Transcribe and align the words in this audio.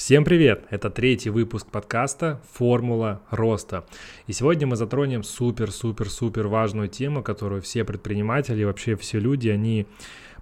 Всем 0.00 0.24
привет! 0.24 0.64
Это 0.70 0.88
третий 0.88 1.28
выпуск 1.28 1.66
подкаста 1.66 2.40
«Формула 2.54 3.20
роста». 3.30 3.84
И 4.26 4.32
сегодня 4.32 4.66
мы 4.66 4.76
затронем 4.76 5.22
супер-супер-супер 5.22 6.46
важную 6.46 6.88
тему, 6.88 7.22
которую 7.22 7.60
все 7.60 7.84
предприниматели, 7.84 8.64
вообще 8.64 8.96
все 8.96 9.20
люди, 9.20 9.50
они 9.50 9.86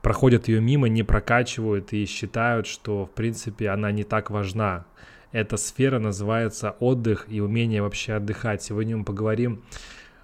проходят 0.00 0.46
ее 0.46 0.60
мимо, 0.60 0.88
не 0.88 1.02
прокачивают 1.02 1.92
и 1.92 2.06
считают, 2.06 2.68
что, 2.68 3.06
в 3.06 3.10
принципе, 3.10 3.70
она 3.70 3.90
не 3.90 4.04
так 4.04 4.30
важна. 4.30 4.86
Эта 5.32 5.56
сфера 5.56 5.98
называется 5.98 6.76
отдых 6.78 7.26
и 7.28 7.40
умение 7.40 7.82
вообще 7.82 8.12
отдыхать. 8.12 8.62
Сегодня 8.62 8.96
мы 8.96 9.04
поговорим, 9.04 9.64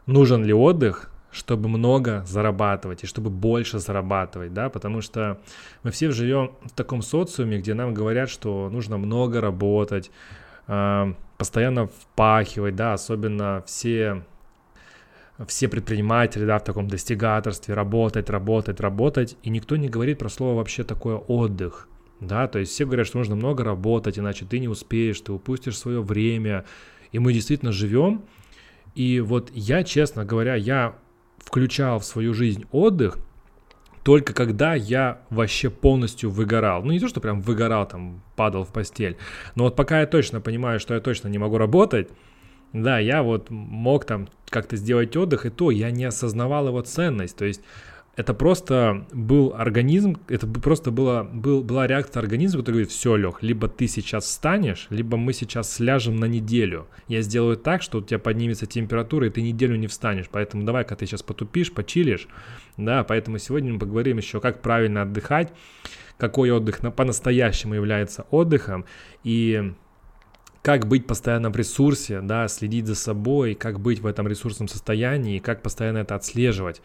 нужен 0.06 0.44
ли 0.44 0.54
отдых, 0.54 1.10
чтобы 1.34 1.68
много 1.68 2.24
зарабатывать 2.26 3.02
и 3.02 3.06
чтобы 3.06 3.28
больше 3.28 3.78
зарабатывать, 3.80 4.54
да, 4.54 4.70
потому 4.70 5.00
что 5.00 5.40
мы 5.82 5.90
все 5.90 6.10
живем 6.12 6.52
в 6.62 6.70
таком 6.70 7.02
социуме, 7.02 7.58
где 7.58 7.74
нам 7.74 7.92
говорят, 7.92 8.30
что 8.30 8.70
нужно 8.70 8.96
много 8.98 9.40
работать, 9.40 10.10
э, 10.68 11.14
постоянно 11.36 11.88
впахивать, 11.88 12.76
да, 12.76 12.94
особенно 12.94 13.62
все 13.66 14.24
все 15.48 15.66
предприниматели, 15.66 16.44
да, 16.44 16.60
в 16.60 16.64
таком 16.64 16.86
достигаторстве, 16.86 17.74
работать, 17.74 18.30
работать, 18.30 18.78
работать, 18.80 19.36
и 19.42 19.50
никто 19.50 19.76
не 19.76 19.88
говорит 19.88 20.20
про 20.20 20.28
слово 20.28 20.58
вообще 20.58 20.84
такое 20.84 21.16
отдых, 21.16 21.88
да, 22.20 22.46
то 22.46 22.60
есть 22.60 22.70
все 22.70 22.84
говорят, 22.84 23.08
что 23.08 23.18
нужно 23.18 23.34
много 23.34 23.64
работать, 23.64 24.16
иначе 24.16 24.44
ты 24.44 24.60
не 24.60 24.68
успеешь, 24.68 25.20
ты 25.20 25.32
упустишь 25.32 25.76
свое 25.76 26.00
время, 26.00 26.64
и 27.10 27.18
мы 27.18 27.32
действительно 27.32 27.72
живем, 27.72 28.22
и 28.94 29.18
вот 29.18 29.50
я, 29.52 29.82
честно 29.82 30.24
говоря, 30.24 30.54
я 30.54 30.94
включал 31.44 31.98
в 31.98 32.04
свою 32.04 32.34
жизнь 32.34 32.64
отдых 32.72 33.18
только 34.04 34.34
когда 34.34 34.74
я 34.74 35.22
вообще 35.30 35.70
полностью 35.70 36.30
выгорал. 36.30 36.82
Ну, 36.82 36.92
не 36.92 37.00
то, 37.00 37.08
что 37.08 37.20
прям 37.20 37.40
выгорал, 37.40 37.88
там, 37.88 38.22
падал 38.36 38.64
в 38.64 38.72
постель. 38.72 39.16
Но 39.54 39.64
вот 39.64 39.76
пока 39.76 40.00
я 40.00 40.06
точно 40.06 40.42
понимаю, 40.42 40.78
что 40.78 40.92
я 40.92 41.00
точно 41.00 41.28
не 41.28 41.38
могу 41.38 41.56
работать, 41.56 42.10
да, 42.74 42.98
я 42.98 43.22
вот 43.22 43.48
мог 43.48 44.04
там 44.04 44.28
как-то 44.50 44.76
сделать 44.76 45.16
отдых, 45.16 45.46
и 45.46 45.50
то 45.50 45.70
я 45.70 45.90
не 45.90 46.04
осознавал 46.04 46.68
его 46.68 46.82
ценность. 46.82 47.36
То 47.36 47.46
есть 47.46 47.62
это 48.16 48.32
просто 48.32 49.06
был 49.12 49.54
организм, 49.56 50.16
это 50.28 50.46
просто 50.46 50.92
была, 50.92 51.24
был, 51.24 51.64
была 51.64 51.86
реакция 51.86 52.20
организма, 52.20 52.60
который 52.60 52.74
говорит, 52.74 52.92
все, 52.92 53.16
Лех, 53.16 53.42
либо 53.42 53.68
ты 53.68 53.88
сейчас 53.88 54.24
встанешь, 54.24 54.86
либо 54.90 55.16
мы 55.16 55.32
сейчас 55.32 55.72
сляжем 55.72 56.16
на 56.16 56.26
неделю. 56.26 56.86
Я 57.08 57.22
сделаю 57.22 57.56
так, 57.56 57.82
что 57.82 57.98
у 57.98 58.02
тебя 58.02 58.20
поднимется 58.20 58.66
температура, 58.66 59.26
и 59.26 59.30
ты 59.30 59.42
неделю 59.42 59.76
не 59.76 59.88
встанешь. 59.88 60.26
Поэтому 60.30 60.62
давай-ка 60.62 60.94
ты 60.94 61.06
сейчас 61.06 61.22
потупишь, 61.24 61.72
почилишь. 61.72 62.28
Да, 62.76 63.02
поэтому 63.02 63.38
сегодня 63.38 63.72
мы 63.72 63.78
поговорим 63.80 64.18
еще, 64.18 64.40
как 64.40 64.62
правильно 64.62 65.02
отдыхать, 65.02 65.52
какой 66.16 66.52
отдых 66.52 66.80
по-настоящему 66.94 67.74
является 67.74 68.26
отдыхом, 68.30 68.84
и 69.24 69.72
как 70.62 70.86
быть 70.86 71.06
постоянно 71.06 71.50
в 71.50 71.56
ресурсе, 71.56 72.20
да, 72.20 72.46
следить 72.48 72.86
за 72.86 72.94
собой, 72.94 73.54
как 73.54 73.80
быть 73.80 74.00
в 74.00 74.06
этом 74.06 74.28
ресурсном 74.28 74.68
состоянии, 74.68 75.40
как 75.40 75.62
постоянно 75.62 75.98
это 75.98 76.14
отслеживать 76.14 76.80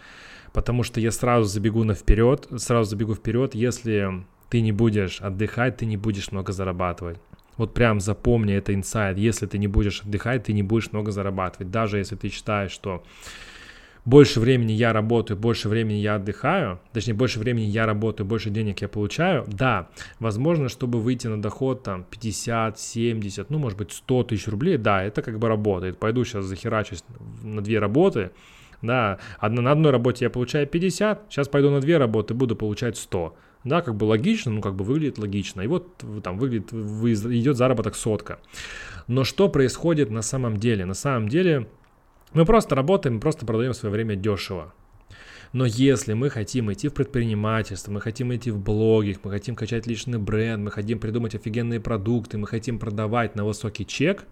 потому 0.53 0.83
что 0.83 0.99
я 0.99 1.11
сразу 1.11 1.47
забегу 1.47 1.83
на 1.83 1.93
вперед, 1.93 2.47
сразу 2.57 2.89
забегу 2.89 3.15
вперед, 3.15 3.55
если 3.55 4.23
ты 4.49 4.61
не 4.61 4.71
будешь 4.71 5.21
отдыхать, 5.21 5.77
ты 5.77 5.85
не 5.85 5.97
будешь 5.97 6.31
много 6.31 6.51
зарабатывать. 6.51 7.17
Вот 7.57 7.73
прям 7.73 7.99
запомни 7.99 8.53
это 8.53 8.73
инсайд. 8.73 9.17
Если 9.17 9.45
ты 9.45 9.57
не 9.57 9.67
будешь 9.67 10.01
отдыхать, 10.01 10.43
ты 10.43 10.53
не 10.53 10.63
будешь 10.63 10.91
много 10.93 11.11
зарабатывать. 11.11 11.69
Даже 11.69 11.97
если 11.97 12.15
ты 12.15 12.29
считаешь, 12.29 12.71
что 12.71 13.03
больше 14.05 14.39
времени 14.39 14.71
я 14.71 14.93
работаю, 14.93 15.37
больше 15.37 15.69
времени 15.69 15.97
я 15.97 16.15
отдыхаю, 16.15 16.79
точнее, 16.93 17.13
больше 17.13 17.37
времени 17.37 17.65
я 17.65 17.85
работаю, 17.85 18.25
больше 18.25 18.49
денег 18.49 18.81
я 18.81 18.87
получаю, 18.87 19.45
да, 19.47 19.89
возможно, 20.19 20.69
чтобы 20.69 20.99
выйти 20.99 21.27
на 21.27 21.41
доход 21.41 21.83
там 21.83 22.05
50, 22.09 22.79
70, 22.79 23.49
ну, 23.49 23.59
может 23.59 23.77
быть, 23.77 23.91
100 23.91 24.23
тысяч 24.23 24.47
рублей, 24.47 24.77
да, 24.77 25.03
это 25.03 25.21
как 25.21 25.37
бы 25.37 25.47
работает. 25.47 25.99
Пойду 25.99 26.23
сейчас 26.23 26.45
захерачусь 26.45 27.03
на 27.43 27.61
две 27.61 27.79
работы, 27.79 28.31
да, 28.81 29.19
одна, 29.37 29.61
на 29.61 29.71
одной 29.71 29.91
работе 29.91 30.25
я 30.25 30.29
получаю 30.29 30.67
50, 30.67 31.25
сейчас 31.29 31.47
пойду 31.47 31.69
на 31.69 31.81
две 31.81 31.97
работы, 31.97 32.33
буду 32.33 32.55
получать 32.55 32.97
100. 32.97 33.35
Да, 33.65 33.81
как 33.81 33.95
бы 33.95 34.05
логично, 34.05 34.51
ну 34.51 34.61
как 34.61 34.75
бы 34.75 34.85
выглядит 34.85 35.17
логично. 35.17 35.61
И 35.61 35.67
вот 35.67 36.03
там 36.23 36.37
выглядит, 36.37 36.71
идет 36.71 37.57
заработок 37.57 37.95
сотка. 37.95 38.39
Но 39.07 39.25
что 39.25 39.49
происходит 39.49 40.09
на 40.09 40.21
самом 40.21 40.57
деле? 40.57 40.85
На 40.85 40.93
самом 40.93 41.27
деле 41.27 41.67
мы 42.31 42.45
просто 42.45 42.75
работаем, 42.75 43.19
просто 43.19 43.45
продаем 43.45 43.73
свое 43.73 43.91
время 43.91 44.15
дешево. 44.15 44.73
Но 45.51 45.65
если 45.65 46.13
мы 46.13 46.29
хотим 46.29 46.71
идти 46.71 46.89
в 46.89 46.93
предпринимательство, 46.93 47.91
мы 47.91 48.01
хотим 48.01 48.33
идти 48.35 48.51
в 48.51 48.59
блоги, 48.59 49.17
мы 49.23 49.31
хотим 49.31 49.55
качать 49.55 49.87
личный 49.87 50.19
бренд, 50.19 50.63
мы 50.63 50.71
хотим 50.71 50.99
придумать 50.99 51.33
офигенные 51.33 51.79
продукты, 51.79 52.37
мы 52.37 52.47
хотим 52.47 52.77
продавать 52.77 53.35
на 53.35 53.43
высокий 53.43 53.85
чек, 53.85 54.25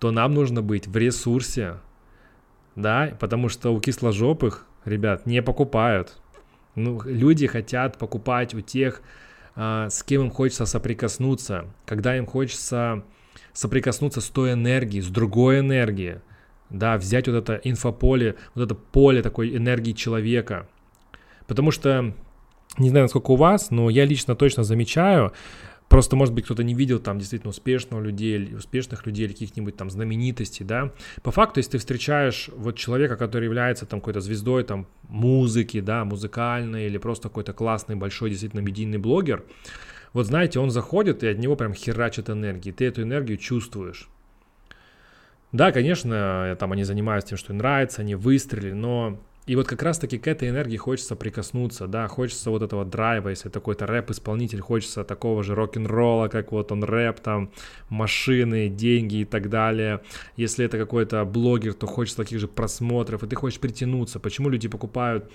то 0.00 0.10
нам 0.10 0.34
нужно 0.34 0.62
быть 0.62 0.88
в 0.88 0.96
ресурсе, 0.96 1.76
да, 2.76 3.16
потому 3.18 3.48
что 3.48 3.74
у 3.74 3.80
кисложопых, 3.80 4.66
ребят, 4.84 5.26
не 5.26 5.42
покупают. 5.42 6.18
Ну, 6.74 7.00
люди 7.04 7.46
хотят 7.46 7.98
покупать 7.98 8.54
у 8.54 8.60
тех, 8.60 9.02
а, 9.56 9.88
с 9.90 10.02
кем 10.02 10.22
им 10.22 10.30
хочется 10.30 10.66
соприкоснуться, 10.66 11.66
когда 11.84 12.16
им 12.16 12.26
хочется 12.26 13.04
соприкоснуться 13.52 14.20
с 14.20 14.28
той 14.28 14.52
энергией, 14.52 15.02
с 15.02 15.08
другой 15.08 15.60
энергией, 15.60 16.20
да, 16.70 16.96
взять 16.96 17.26
вот 17.26 17.36
это 17.36 17.60
инфополе, 17.64 18.36
вот 18.54 18.64
это 18.64 18.74
поле 18.74 19.22
такой 19.22 19.56
энергии 19.56 19.92
человека. 19.92 20.68
Потому 21.46 21.72
что, 21.72 22.14
не 22.78 22.90
знаю, 22.90 23.04
насколько 23.04 23.32
у 23.32 23.36
вас, 23.36 23.70
но 23.70 23.90
я 23.90 24.04
лично 24.04 24.36
точно 24.36 24.62
замечаю, 24.62 25.32
Просто, 25.90 26.14
может 26.14 26.32
быть, 26.32 26.44
кто-то 26.44 26.62
не 26.62 26.72
видел 26.72 27.00
там 27.00 27.18
действительно 27.18 27.50
успешного 27.50 28.00
людей, 28.00 28.54
успешных 28.54 29.06
людей 29.06 29.26
каких-нибудь 29.26 29.76
там 29.76 29.90
знаменитостей, 29.90 30.64
да. 30.64 30.92
По 31.24 31.32
факту, 31.32 31.58
если 31.58 31.72
ты 31.72 31.78
встречаешь 31.78 32.48
вот 32.54 32.76
человека, 32.76 33.16
который 33.16 33.46
является 33.46 33.86
там 33.86 33.98
какой-то 34.00 34.20
звездой 34.20 34.62
там 34.62 34.86
музыки, 35.08 35.80
да, 35.80 36.04
музыкальной 36.04 36.86
или 36.86 36.96
просто 36.96 37.28
какой-то 37.28 37.52
классный, 37.52 37.96
большой, 37.96 38.30
действительно 38.30 38.60
медийный 38.60 38.98
блогер, 38.98 39.44
вот 40.12 40.26
знаете, 40.26 40.60
он 40.60 40.70
заходит, 40.70 41.24
и 41.24 41.26
от 41.26 41.38
него 41.38 41.56
прям 41.56 41.74
херачит 41.74 42.30
энергии. 42.30 42.70
Ты 42.70 42.84
эту 42.84 43.02
энергию 43.02 43.36
чувствуешь. 43.36 44.08
Да, 45.50 45.72
конечно, 45.72 46.56
там 46.60 46.70
они 46.70 46.84
занимаются 46.84 47.30
тем, 47.30 47.38
что 47.38 47.52
им 47.52 47.58
нравится, 47.58 48.02
они 48.02 48.14
выстрелили, 48.14 48.74
но 48.74 49.20
и 49.50 49.56
вот 49.56 49.66
как 49.66 49.82
раз-таки 49.82 50.16
к 50.16 50.28
этой 50.28 50.48
энергии 50.48 50.76
хочется 50.76 51.16
прикоснуться, 51.16 51.88
да, 51.88 52.06
хочется 52.06 52.50
вот 52.50 52.62
этого 52.62 52.84
драйва, 52.84 53.30
если 53.30 53.48
такой-то 53.48 53.84
рэп-исполнитель, 53.84 54.60
хочется 54.60 55.02
такого 55.02 55.42
же 55.42 55.56
рок-н-ролла, 55.56 56.28
как 56.28 56.52
вот 56.52 56.70
он 56.70 56.84
рэп, 56.84 57.18
там, 57.18 57.50
машины, 57.88 58.68
деньги 58.68 59.22
и 59.22 59.24
так 59.24 59.48
далее. 59.48 60.02
Если 60.36 60.64
это 60.64 60.78
какой-то 60.78 61.24
блогер, 61.24 61.74
то 61.74 61.88
хочется 61.88 62.22
таких 62.22 62.38
же 62.38 62.46
просмотров, 62.46 63.24
и 63.24 63.26
ты 63.26 63.34
хочешь 63.34 63.58
притянуться. 63.58 64.20
Почему 64.20 64.50
люди 64.50 64.68
покупают 64.68 65.32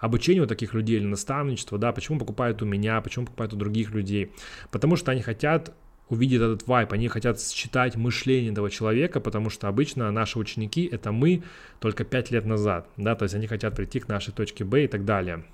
обучение 0.00 0.42
у 0.42 0.46
таких 0.46 0.74
людей 0.74 0.96
или 0.96 1.06
наставничество, 1.06 1.78
да, 1.78 1.92
почему 1.92 2.18
покупают 2.18 2.62
у 2.62 2.66
меня, 2.66 3.00
почему 3.00 3.26
покупают 3.26 3.52
у 3.52 3.56
других 3.56 3.92
людей? 3.92 4.32
Потому 4.72 4.96
что 4.96 5.12
они 5.12 5.22
хотят 5.22 5.72
увидят 6.12 6.42
этот 6.42 6.68
вайп, 6.68 6.92
они 6.92 7.08
хотят 7.08 7.40
считать 7.40 7.96
мышление 7.96 8.52
этого 8.52 8.70
человека, 8.70 9.18
потому 9.18 9.48
что 9.48 9.66
обычно 9.66 10.10
наши 10.10 10.38
ученики— 10.38 10.86
это 10.92 11.10
мы 11.10 11.42
только 11.80 12.04
5 12.04 12.30
лет 12.30 12.44
назад, 12.44 12.86
да, 12.98 13.14
то 13.14 13.22
есть 13.24 13.34
они 13.34 13.46
хотят 13.46 13.74
прийти 13.74 13.98
к 13.98 14.08
нашей 14.08 14.32
точке 14.32 14.64
Б 14.64 14.84
и 14.84 14.88
так 14.88 15.06
далее. 15.06 15.44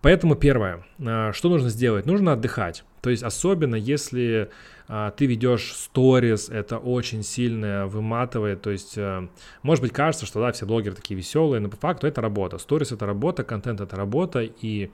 Поэтому 0.00 0.36
первое, 0.36 0.86
а, 1.04 1.32
что 1.32 1.48
нужно 1.48 1.68
сделать? 1.68 2.06
Нужно 2.06 2.32
отдыхать. 2.32 2.84
То 3.02 3.10
есть 3.10 3.22
особенно 3.22 3.74
если 3.74 4.50
а, 4.88 5.10
ты 5.10 5.26
ведешь 5.26 5.72
сторис, 5.74 6.48
это 6.48 6.78
очень 6.78 7.22
сильно 7.22 7.86
выматывает. 7.86 8.62
То 8.62 8.70
есть, 8.70 8.94
а, 8.96 9.28
может 9.62 9.82
быть, 9.82 9.92
кажется, 9.92 10.24
что 10.24 10.40
да, 10.40 10.52
все 10.52 10.64
блогеры 10.64 10.94
такие 10.94 11.16
веселые, 11.16 11.60
но 11.60 11.68
по 11.68 11.76
факту 11.76 12.06
это 12.06 12.20
работа. 12.20 12.58
Сторис 12.58 12.92
это 12.92 13.04
работа, 13.04 13.44
контент 13.44 13.80
это 13.80 13.96
работа, 13.96 14.40
и 14.42 14.90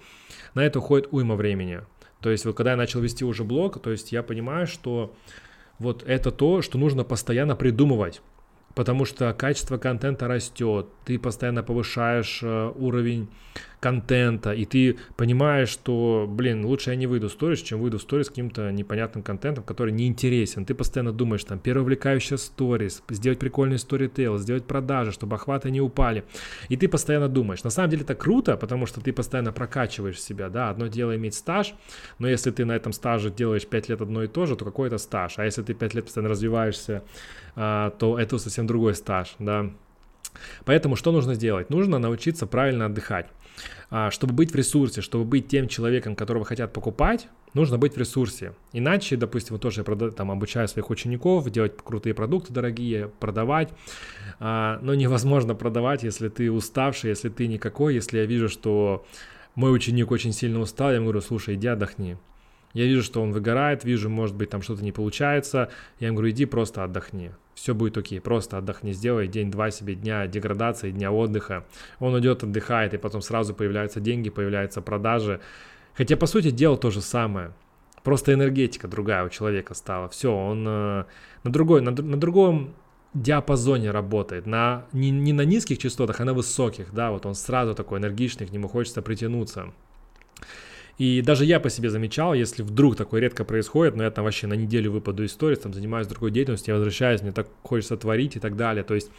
на 0.54 0.64
это 0.64 0.78
уходит 0.78 1.08
уйма 1.12 1.34
времени. 1.36 1.82
То 2.22 2.30
есть 2.30 2.44
вот 2.44 2.56
когда 2.56 2.70
я 2.72 2.76
начал 2.76 3.00
вести 3.00 3.24
уже 3.24 3.44
блог, 3.44 3.82
то 3.82 3.90
есть 3.90 4.12
я 4.12 4.22
понимаю, 4.22 4.66
что 4.66 5.14
вот 5.78 6.04
это 6.06 6.30
то, 6.30 6.62
что 6.62 6.78
нужно 6.78 7.04
постоянно 7.04 7.56
придумывать 7.56 8.22
потому 8.74 9.04
что 9.04 9.32
качество 9.34 9.78
контента 9.78 10.28
растет, 10.28 10.86
ты 11.04 11.18
постоянно 11.18 11.62
повышаешь 11.62 12.40
э, 12.42 12.72
уровень 12.74 13.28
контента, 13.82 14.52
и 14.52 14.64
ты 14.64 14.96
понимаешь, 15.16 15.68
что, 15.68 16.26
блин, 16.28 16.64
лучше 16.64 16.90
я 16.90 16.96
не 16.96 17.08
выйду 17.08 17.28
в 17.28 17.32
сторис, 17.32 17.60
чем 17.60 17.80
выйду 17.80 17.98
в 17.98 18.02
сторис 18.02 18.26
с 18.26 18.28
каким-то 18.28 18.70
непонятным 18.70 19.24
контентом, 19.24 19.64
который 19.64 19.92
не 19.92 20.06
интересен. 20.06 20.64
Ты 20.64 20.74
постоянно 20.74 21.12
думаешь, 21.12 21.42
там, 21.42 21.58
первовлекающая 21.58 22.36
сторис, 22.36 23.02
сделать 23.10 23.40
прикольный 23.40 23.80
сторитейл, 23.80 24.38
сделать 24.38 24.66
продажи, 24.66 25.10
чтобы 25.10 25.34
охваты 25.34 25.72
не 25.72 25.80
упали. 25.80 26.22
И 26.68 26.76
ты 26.76 26.86
постоянно 26.86 27.28
думаешь. 27.28 27.64
На 27.64 27.70
самом 27.70 27.90
деле 27.90 28.04
это 28.04 28.14
круто, 28.14 28.56
потому 28.56 28.86
что 28.86 29.00
ты 29.00 29.12
постоянно 29.12 29.52
прокачиваешь 29.52 30.22
себя, 30.22 30.48
да, 30.48 30.70
одно 30.70 30.86
дело 30.86 31.16
иметь 31.16 31.34
стаж, 31.34 31.74
но 32.20 32.28
если 32.28 32.52
ты 32.52 32.64
на 32.64 32.76
этом 32.76 32.92
стаже 32.92 33.30
делаешь 33.30 33.66
5 33.66 33.88
лет 33.88 34.00
одно 34.00 34.22
и 34.22 34.28
то 34.28 34.46
же, 34.46 34.54
то 34.54 34.64
какой 34.64 34.86
это 34.86 34.98
стаж? 34.98 35.34
А 35.38 35.44
если 35.44 35.62
ты 35.62 35.74
5 35.74 35.94
лет 35.94 36.04
постоянно 36.04 36.30
развиваешься, 36.30 37.02
а, 37.56 37.90
то 37.90 38.16
это 38.16 38.38
совсем 38.38 38.68
другой 38.68 38.94
стаж, 38.94 39.34
да. 39.40 39.72
Поэтому 40.64 40.96
что 40.96 41.12
нужно 41.12 41.34
сделать? 41.34 41.70
Нужно 41.70 41.98
научиться 41.98 42.46
правильно 42.46 42.86
отдыхать. 42.86 43.26
А, 43.90 44.10
чтобы 44.10 44.32
быть 44.32 44.52
в 44.52 44.56
ресурсе, 44.56 45.02
чтобы 45.02 45.24
быть 45.24 45.48
тем 45.48 45.68
человеком, 45.68 46.16
которого 46.16 46.44
хотят 46.44 46.72
покупать, 46.72 47.28
нужно 47.54 47.78
быть 47.78 47.94
в 47.94 47.98
ресурсе. 47.98 48.54
Иначе, 48.72 49.16
допустим, 49.16 49.54
вот 49.54 49.62
тоже 49.62 49.84
я 49.86 50.10
там, 50.10 50.30
обучаю 50.30 50.68
своих 50.68 50.88
учеников 50.90 51.50
делать 51.50 51.76
крутые 51.76 52.14
продукты 52.14 52.52
дорогие, 52.52 53.08
продавать. 53.20 53.68
А, 54.40 54.78
но 54.82 54.94
невозможно 54.94 55.54
продавать, 55.54 56.02
если 56.02 56.28
ты 56.28 56.50
уставший, 56.50 57.10
если 57.10 57.28
ты 57.28 57.46
никакой, 57.46 57.94
если 57.94 58.18
я 58.18 58.26
вижу, 58.26 58.48
что 58.48 59.04
мой 59.54 59.74
ученик 59.74 60.10
очень 60.10 60.32
сильно 60.32 60.60
устал, 60.60 60.88
я 60.88 60.96
ему 60.96 61.06
говорю, 61.06 61.20
слушай, 61.20 61.54
иди 61.54 61.68
отдохни. 61.68 62.16
Я 62.72 62.86
вижу, 62.86 63.02
что 63.02 63.20
он 63.20 63.32
выгорает, 63.32 63.84
вижу, 63.84 64.08
может 64.08 64.34
быть, 64.34 64.48
там 64.48 64.62
что-то 64.62 64.82
не 64.82 64.92
получается. 64.92 65.68
Я 66.00 66.06
ему 66.06 66.16
говорю, 66.16 66.32
иди 66.32 66.46
просто 66.46 66.84
отдохни. 66.84 67.32
Все 67.54 67.74
будет 67.74 67.98
окей, 67.98 68.20
просто 68.20 68.58
отдохни, 68.58 68.92
сделай 68.92 69.28
день-два 69.28 69.70
себе 69.70 69.94
дня 69.94 70.26
деградации, 70.26 70.90
дня 70.90 71.12
отдыха. 71.12 71.64
Он 72.00 72.18
идет, 72.18 72.42
отдыхает, 72.42 72.94
и 72.94 72.98
потом 72.98 73.20
сразу 73.20 73.54
появляются 73.54 74.00
деньги, 74.00 74.30
появляются 74.30 74.80
продажи. 74.80 75.40
Хотя, 75.94 76.16
по 76.16 76.26
сути, 76.26 76.50
делал 76.50 76.76
то 76.76 76.90
же 76.90 77.02
самое. 77.02 77.52
Просто 78.02 78.32
энергетика 78.32 78.88
другая 78.88 79.24
у 79.24 79.28
человека 79.28 79.74
стала. 79.74 80.08
Все, 80.08 80.34
он 80.34 80.66
э, 80.66 81.04
на, 81.44 81.52
другой, 81.52 81.82
на, 81.82 81.90
на 81.92 82.16
другом 82.18 82.74
диапазоне 83.14 83.90
работает, 83.90 84.46
на, 84.46 84.86
не, 84.92 85.10
не 85.10 85.32
на 85.32 85.42
низких 85.42 85.78
частотах, 85.78 86.20
а 86.20 86.24
на 86.24 86.32
высоких, 86.32 86.92
да, 86.92 87.10
вот 87.10 87.26
он 87.26 87.34
сразу 87.34 87.74
такой 87.74 87.98
энергичный, 87.98 88.46
к 88.46 88.50
нему 88.50 88.68
хочется 88.68 89.02
притянуться. 89.02 89.72
И 90.98 91.22
даже 91.22 91.44
я 91.44 91.58
по 91.58 91.70
себе 91.70 91.90
замечал, 91.90 92.34
если 92.34 92.62
вдруг 92.62 92.96
такое 92.96 93.20
редко 93.20 93.44
происходит, 93.44 93.96
но 93.96 94.04
я 94.04 94.10
там 94.10 94.24
вообще 94.24 94.46
на 94.46 94.54
неделю 94.54 94.92
выпаду 94.92 95.24
из 95.24 95.32
сторис, 95.32 95.58
там 95.58 95.72
занимаюсь 95.72 96.06
другой 96.06 96.30
деятельностью, 96.30 96.72
я 96.72 96.76
возвращаюсь, 96.76 97.22
мне 97.22 97.32
так 97.32 97.48
хочется 97.62 97.96
творить 97.96 98.36
и 98.36 98.40
так 98.40 98.56
далее. 98.56 98.84
То 98.84 98.94
есть 98.94 99.10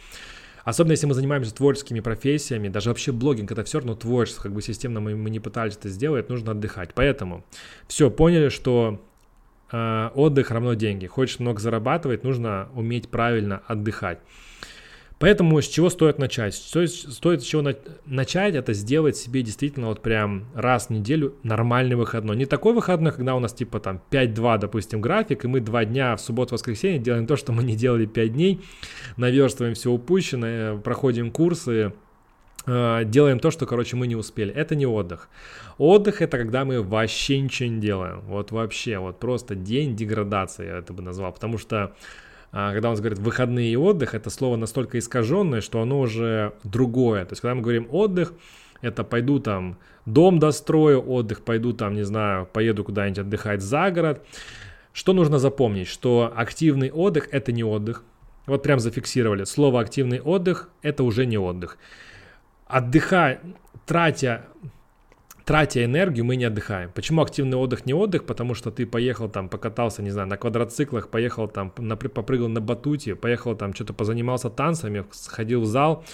Особенно 0.64 0.92
если 0.92 1.06
мы 1.06 1.14
занимаемся 1.14 1.54
творческими 1.54 2.00
профессиями, 2.00 2.68
даже 2.68 2.88
вообще 2.88 3.12
блогинг 3.12 3.52
это 3.52 3.64
все 3.64 3.78
равно 3.78 3.94
творчество, 3.94 4.44
как 4.44 4.52
бы 4.52 4.62
системно 4.62 5.00
мы, 5.00 5.14
мы 5.14 5.28
не 5.28 5.38
пытались 5.38 5.76
это 5.76 5.90
сделать, 5.90 6.30
нужно 6.30 6.52
отдыхать. 6.52 6.94
Поэтому 6.94 7.44
все, 7.86 8.10
поняли, 8.10 8.48
что 8.48 9.04
э, 9.70 10.10
отдых 10.14 10.50
равно 10.50 10.72
деньги. 10.72 11.06
Хочешь 11.06 11.38
много 11.38 11.60
зарабатывать, 11.60 12.24
нужно 12.24 12.70
уметь 12.74 13.10
правильно 13.10 13.62
отдыхать. 13.66 14.20
Поэтому 15.24 15.58
с 15.62 15.66
чего 15.66 15.88
стоит 15.88 16.18
начать? 16.18 16.54
Стоит, 16.54 16.90
стоит 16.90 17.40
с 17.40 17.46
чего 17.46 17.62
на, 17.62 17.74
начать, 18.04 18.54
это 18.54 18.74
сделать 18.74 19.16
себе 19.16 19.40
действительно 19.40 19.86
вот 19.86 20.02
прям 20.02 20.44
раз 20.54 20.88
в 20.88 20.90
неделю 20.90 21.34
нормальный 21.42 21.96
выходной. 21.96 22.36
Не 22.36 22.44
такой 22.44 22.74
выходной, 22.74 23.10
когда 23.10 23.34
у 23.34 23.38
нас 23.38 23.54
типа 23.54 23.80
там 23.80 24.02
5-2, 24.10 24.58
допустим, 24.58 25.00
график, 25.00 25.46
и 25.46 25.48
мы 25.48 25.60
два 25.60 25.86
дня 25.86 26.14
в 26.16 26.20
субботу-воскресенье 26.20 26.98
делаем 26.98 27.26
то, 27.26 27.36
что 27.36 27.52
мы 27.52 27.62
не 27.62 27.74
делали 27.74 28.04
5 28.04 28.32
дней, 28.34 28.60
наверстываем 29.16 29.74
все 29.74 29.90
упущенное, 29.90 30.76
проходим 30.76 31.30
курсы, 31.30 31.94
э, 32.66 33.04
делаем 33.06 33.38
то, 33.38 33.50
что, 33.50 33.64
короче, 33.64 33.96
мы 33.96 34.06
не 34.06 34.16
успели. 34.16 34.52
Это 34.52 34.74
не 34.74 34.84
отдых. 34.84 35.30
Отдых 35.78 36.20
это 36.20 36.36
когда 36.36 36.66
мы 36.66 36.82
вообще 36.82 37.40
ничего 37.40 37.70
не 37.70 37.80
делаем. 37.80 38.20
Вот 38.26 38.52
вообще, 38.52 38.98
вот 38.98 39.20
просто 39.20 39.54
день 39.54 39.96
деградации 39.96 40.66
я 40.66 40.78
это 40.80 40.92
бы 40.92 41.02
назвал. 41.02 41.32
Потому 41.32 41.56
что 41.56 41.94
а, 42.56 42.72
когда 42.72 42.88
он 42.90 42.94
говорит 42.94 43.18
выходные 43.18 43.72
и 43.72 43.76
отдых, 43.76 44.14
это 44.14 44.30
слово 44.30 44.54
настолько 44.54 44.96
искаженное, 45.00 45.60
что 45.60 45.82
оно 45.82 45.98
уже 45.98 46.52
другое. 46.62 47.24
То 47.24 47.32
есть, 47.32 47.42
когда 47.42 47.56
мы 47.56 47.62
говорим 47.62 47.88
отдых, 47.90 48.32
это 48.80 49.02
пойду 49.02 49.40
там 49.40 49.76
дом 50.06 50.38
дострою, 50.38 51.02
отдых, 51.04 51.42
пойду 51.42 51.72
там, 51.72 51.94
не 51.94 52.04
знаю, 52.04 52.46
поеду 52.46 52.84
куда-нибудь 52.84 53.18
отдыхать 53.18 53.60
за 53.60 53.90
город. 53.90 54.24
Что 54.92 55.12
нужно 55.14 55.40
запомнить? 55.40 55.88
Что 55.88 56.32
активный 56.32 56.92
отдых– 56.92 57.26
это 57.32 57.50
не 57.50 57.64
отдых. 57.64 58.04
Вот 58.46 58.62
прям 58.62 58.78
зафиксировали. 58.78 59.42
Слово 59.42 59.80
«активный 59.80 60.20
отдых»– 60.20 60.68
это 60.82 61.02
уже 61.02 61.26
не 61.26 61.38
отдых. 61.38 61.76
Отдыхая, 62.68 63.40
тратя 63.84 64.44
тратя 65.44 65.84
энергию, 65.84 66.24
мы 66.24 66.36
не 66.36 66.44
отдыхаем. 66.44 66.90
Почему 66.94 67.22
активный 67.22 67.56
отдых 67.56 67.86
не 67.86 67.94
отдых? 67.94 68.24
Потому 68.24 68.54
что 68.54 68.70
ты 68.70 68.86
поехал 68.86 69.28
там, 69.28 69.48
покатался, 69.48 70.02
не 70.02 70.10
знаю, 70.10 70.28
на 70.28 70.36
квадроциклах, 70.36 71.08
поехал 71.08 71.48
там, 71.48 71.72
на, 71.78 71.96
попрыгал 71.96 72.48
на 72.48 72.60
батуте, 72.60 73.14
поехал 73.14 73.54
там, 73.54 73.74
что-то 73.74 73.92
позанимался 73.92 74.50
танцами, 74.50 75.04
сходил 75.12 75.60
в 75.60 75.66
зал, 75.66 76.04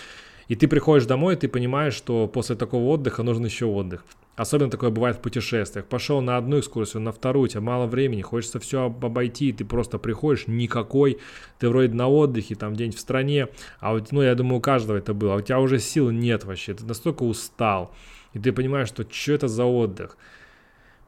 и 0.49 0.57
ты 0.57 0.67
приходишь 0.67 1.07
домой, 1.07 1.35
и 1.35 1.37
ты 1.37 1.49
понимаешь, 1.49 1.95
что 1.95 2.27
после 2.27 2.57
такого 2.57 2.89
отдыха 2.91 3.23
нужен 3.23 3.45
еще 3.45 3.67
отдых. 3.67 4.05
Особенно 4.37 4.71
такое 4.71 4.91
бывает 4.91 5.17
в 5.17 5.21
путешествиях. 5.21 5.85
Пошел 5.85 6.23
на 6.23 6.39
одну 6.39 6.59
экскурсию, 6.59 7.03
на 7.03 7.13
вторую, 7.13 7.45
у 7.45 7.49
тебя 7.49 7.61
мало 7.61 7.87
времени, 7.87 8.23
хочется 8.23 8.59
все 8.59 8.87
обойти, 8.87 9.51
и 9.51 9.53
ты 9.53 9.65
просто 9.65 9.99
приходишь, 9.99 10.47
никакой, 10.47 11.19
ты 11.59 11.69
вроде 11.69 11.93
на 11.93 12.09
отдыхе, 12.09 12.55
там 12.55 12.75
день 12.75 12.93
в 12.93 12.99
стране, 12.99 13.49
а 13.81 13.93
вот, 13.93 14.13
ну, 14.13 14.23
я 14.23 14.35
думаю, 14.35 14.59
у 14.59 14.61
каждого 14.63 14.97
это 14.97 15.13
было, 15.13 15.35
а 15.35 15.37
у 15.37 15.41
тебя 15.41 15.61
уже 15.61 15.79
сил 15.79 16.11
нет 16.11 16.45
вообще, 16.45 16.73
ты 16.73 16.87
настолько 16.87 17.23
устал, 17.23 17.93
и 18.33 18.39
ты 18.39 18.53
понимаешь, 18.53 18.89
что 18.89 19.05
что 19.11 19.33
это 19.33 19.49
за 19.49 19.65
отдых. 19.65 20.17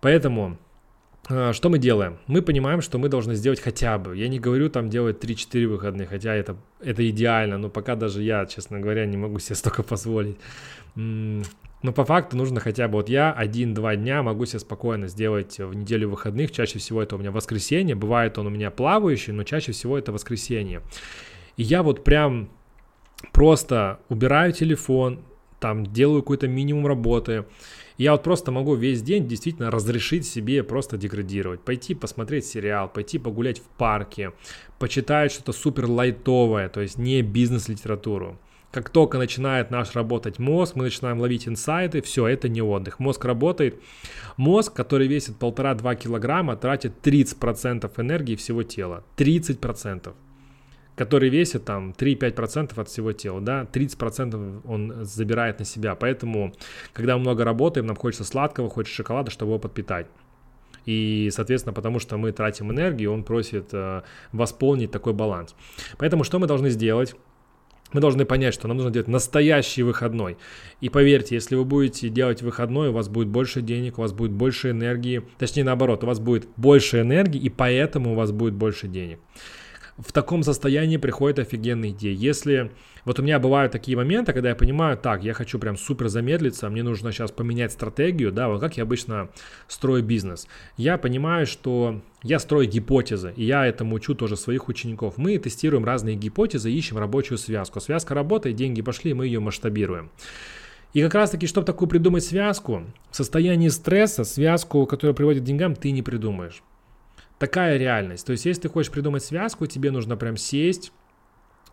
Поэтому 0.00 0.58
а, 1.28 1.52
что 1.52 1.68
мы 1.68 1.78
делаем? 1.78 2.18
Мы 2.26 2.42
понимаем, 2.42 2.80
что 2.80 2.98
мы 2.98 3.08
должны 3.08 3.34
сделать 3.34 3.60
хотя 3.60 3.98
бы. 3.98 4.16
Я 4.16 4.28
не 4.28 4.40
говорю 4.40 4.68
там 4.68 4.88
делать 4.88 5.22
3-4 5.22 5.66
выходных, 5.66 6.08
хотя 6.08 6.34
это, 6.34 6.56
это 6.80 7.08
идеально, 7.08 7.58
но 7.58 7.68
пока 7.68 7.94
даже 7.94 8.22
я, 8.22 8.44
честно 8.46 8.80
говоря, 8.80 9.06
не 9.06 9.16
могу 9.16 9.38
себе 9.38 9.54
столько 9.54 9.82
позволить. 9.84 10.36
Но 10.94 11.92
по 11.92 12.04
факту 12.04 12.36
нужно 12.36 12.60
хотя 12.60 12.86
бы, 12.86 12.94
вот 12.94 13.08
я 13.08 13.32
один-два 13.32 13.96
дня 13.96 14.22
могу 14.22 14.46
себе 14.46 14.60
спокойно 14.60 15.08
сделать 15.08 15.58
в 15.58 15.74
неделю 15.74 16.10
выходных, 16.10 16.52
чаще 16.52 16.78
всего 16.78 17.02
это 17.02 17.16
у 17.16 17.18
меня 17.18 17.32
воскресенье, 17.32 17.96
бывает 17.96 18.38
он 18.38 18.46
у 18.46 18.50
меня 18.50 18.70
плавающий, 18.70 19.32
но 19.32 19.42
чаще 19.42 19.72
всего 19.72 19.98
это 19.98 20.12
воскресенье. 20.12 20.82
И 21.56 21.62
я 21.62 21.82
вот 21.82 22.04
прям 22.04 22.50
просто 23.32 23.98
убираю 24.08 24.52
телефон, 24.52 25.22
там 25.62 25.86
делаю 25.86 26.22
какой-то 26.22 26.48
минимум 26.48 26.86
работы. 26.88 27.46
Я 27.96 28.12
вот 28.12 28.24
просто 28.24 28.50
могу 28.50 28.74
весь 28.74 29.00
день 29.00 29.28
действительно 29.28 29.70
разрешить 29.70 30.26
себе 30.26 30.64
просто 30.64 30.98
деградировать. 30.98 31.60
Пойти 31.60 31.94
посмотреть 31.94 32.46
сериал, 32.46 32.88
пойти 32.88 33.18
погулять 33.18 33.60
в 33.60 33.68
парке, 33.78 34.32
почитать 34.80 35.30
что-то 35.30 35.52
супер 35.52 35.86
лайтовое, 35.86 36.68
то 36.68 36.80
есть 36.80 36.98
не 36.98 37.22
бизнес-литературу. 37.22 38.38
Как 38.72 38.88
только 38.88 39.18
начинает 39.18 39.70
наш 39.70 39.94
работать 39.94 40.38
мозг, 40.38 40.74
мы 40.74 40.84
начинаем 40.84 41.20
ловить 41.20 41.46
инсайты, 41.46 42.00
все, 42.00 42.26
это 42.26 42.48
не 42.48 42.62
отдых. 42.62 42.98
Мозг 42.98 43.24
работает. 43.24 43.80
Мозг, 44.38 44.72
который 44.72 45.06
весит 45.06 45.36
1,5-2 45.38 45.94
килограмма, 45.96 46.56
тратит 46.56 46.94
30% 47.06 47.88
энергии 47.98 48.34
всего 48.34 48.62
тела. 48.62 49.04
30% 49.16 50.14
который 51.02 51.30
весит 51.30 51.64
там 51.64 51.90
3-5% 51.98 52.80
от 52.80 52.88
всего 52.88 53.12
тела, 53.12 53.40
да, 53.40 53.66
30% 53.72 54.60
он 54.64 55.04
забирает 55.04 55.58
на 55.58 55.64
себя, 55.64 55.96
поэтому, 55.96 56.52
когда 56.92 57.16
мы 57.16 57.22
много 57.22 57.44
работаем, 57.44 57.86
нам 57.86 57.96
хочется 57.96 58.22
сладкого, 58.24 58.70
хочется 58.70 58.96
шоколада, 58.96 59.30
чтобы 59.32 59.50
его 59.50 59.58
подпитать. 59.58 60.06
И, 60.86 61.28
соответственно, 61.32 61.72
потому 61.72 61.98
что 61.98 62.16
мы 62.18 62.30
тратим 62.30 62.70
энергию, 62.70 63.12
он 63.12 63.24
просит 63.24 63.68
э, 63.72 64.02
восполнить 64.32 64.92
такой 64.92 65.12
баланс. 65.12 65.56
Поэтому 65.98 66.22
что 66.22 66.38
мы 66.38 66.46
должны 66.46 66.70
сделать? 66.70 67.16
Мы 67.92 68.00
должны 68.00 68.24
понять, 68.24 68.54
что 68.54 68.68
нам 68.68 68.76
нужно 68.76 68.92
делать 68.92 69.08
настоящий 69.08 69.82
выходной. 69.82 70.36
И 70.80 70.88
поверьте, 70.88 71.34
если 71.34 71.56
вы 71.56 71.64
будете 71.64 72.08
делать 72.10 72.42
выходной, 72.42 72.88
у 72.88 72.92
вас 72.92 73.08
будет 73.08 73.28
больше 73.28 73.60
денег, 73.60 73.98
у 73.98 74.02
вас 74.02 74.12
будет 74.12 74.30
больше 74.30 74.70
энергии. 74.70 75.22
Точнее, 75.38 75.64
наоборот, 75.64 76.04
у 76.04 76.06
вас 76.06 76.20
будет 76.20 76.48
больше 76.56 77.00
энергии, 77.00 77.40
и 77.40 77.50
поэтому 77.50 78.12
у 78.12 78.14
вас 78.14 78.30
будет 78.30 78.54
больше 78.54 78.86
денег 78.86 79.18
в 79.98 80.12
таком 80.12 80.42
состоянии 80.42 80.96
приходит 80.96 81.38
офигенная 81.38 81.90
идея. 81.90 82.14
Если 82.14 82.70
вот 83.04 83.18
у 83.18 83.22
меня 83.22 83.38
бывают 83.38 83.72
такие 83.72 83.96
моменты, 83.96 84.32
когда 84.32 84.50
я 84.50 84.54
понимаю, 84.54 84.96
так, 84.96 85.22
я 85.22 85.34
хочу 85.34 85.58
прям 85.58 85.76
супер 85.76 86.08
замедлиться, 86.08 86.70
мне 86.70 86.82
нужно 86.82 87.12
сейчас 87.12 87.30
поменять 87.30 87.72
стратегию, 87.72 88.32
да, 88.32 88.48
вот 88.48 88.60
как 88.60 88.76
я 88.76 88.84
обычно 88.84 89.28
строю 89.68 90.02
бизнес. 90.02 90.46
Я 90.76 90.98
понимаю, 90.98 91.46
что 91.46 92.00
я 92.22 92.38
строю 92.38 92.68
гипотезы, 92.68 93.32
и 93.36 93.44
я 93.44 93.66
этому 93.66 93.96
учу 93.96 94.14
тоже 94.14 94.36
своих 94.36 94.68
учеников. 94.68 95.18
Мы 95.18 95.36
тестируем 95.38 95.84
разные 95.84 96.16
гипотезы, 96.16 96.70
ищем 96.70 96.98
рабочую 96.98 97.38
связку. 97.38 97.80
Связка 97.80 98.14
работает, 98.14 98.56
деньги 98.56 98.82
пошли, 98.82 99.14
мы 99.14 99.26
ее 99.26 99.40
масштабируем. 99.40 100.10
И 100.94 101.02
как 101.02 101.14
раз 101.14 101.30
таки, 101.30 101.46
чтобы 101.46 101.66
такую 101.66 101.88
придумать 101.88 102.22
связку, 102.22 102.84
в 103.10 103.16
состоянии 103.16 103.68
стресса, 103.68 104.24
связку, 104.24 104.86
которая 104.86 105.14
приводит 105.14 105.42
к 105.42 105.46
деньгам, 105.46 105.74
ты 105.74 105.90
не 105.90 106.02
придумаешь 106.02 106.62
такая 107.42 107.76
реальность. 107.76 108.24
То 108.24 108.30
есть, 108.30 108.46
если 108.46 108.62
ты 108.62 108.68
хочешь 108.68 108.92
придумать 108.92 109.24
связку, 109.24 109.66
тебе 109.66 109.90
нужно 109.90 110.16
прям 110.16 110.36
сесть, 110.36 110.92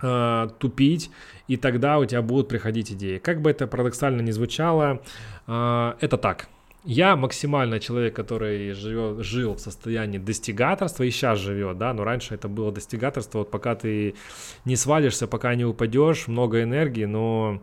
э, 0.02 0.48
тупить, 0.58 1.12
и 1.48 1.58
тогда 1.58 2.00
у 2.00 2.06
тебя 2.06 2.24
будут 2.24 2.48
приходить 2.48 2.92
идеи. 2.92 3.20
Как 3.20 3.40
бы 3.44 3.52
это 3.52 3.68
парадоксально 3.68 4.22
не 4.22 4.32
звучало, 4.32 5.04
э, 5.46 5.94
это 6.02 6.18
так. 6.18 6.48
Я 6.86 7.16
максимально 7.16 7.80
человек, 7.80 8.16
который 8.16 8.72
живет, 8.72 9.24
жил 9.24 9.54
в 9.54 9.60
состоянии 9.60 10.18
достигаторства 10.18 11.04
и 11.04 11.12
сейчас 11.12 11.38
живет, 11.38 11.78
да, 11.78 11.94
но 11.94 12.04
раньше 12.04 12.34
это 12.34 12.48
было 12.48 12.72
достигаторство, 12.72 13.40
вот 13.40 13.52
пока 13.52 13.76
ты 13.76 14.16
не 14.66 14.76
свалишься, 14.76 15.28
пока 15.28 15.54
не 15.54 15.66
упадешь, 15.66 16.28
много 16.28 16.64
энергии, 16.64 17.06
но 17.06 17.62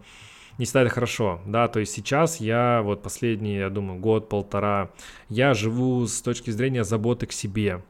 не 0.58 0.64
всегда 0.64 0.82
это 0.82 0.90
хорошо, 0.90 1.40
да, 1.44 1.66
то 1.66 1.80
есть 1.80 1.92
сейчас 1.92 2.40
я 2.40 2.82
вот 2.84 3.02
последний, 3.02 3.56
я 3.56 3.68
думаю, 3.68 3.98
год-полтора, 3.98 4.90
я 5.28 5.54
живу 5.54 6.06
с 6.06 6.22
точки 6.22 6.50
зрения 6.50 6.84
заботы 6.84 7.26
к 7.26 7.32
себе, 7.32 7.82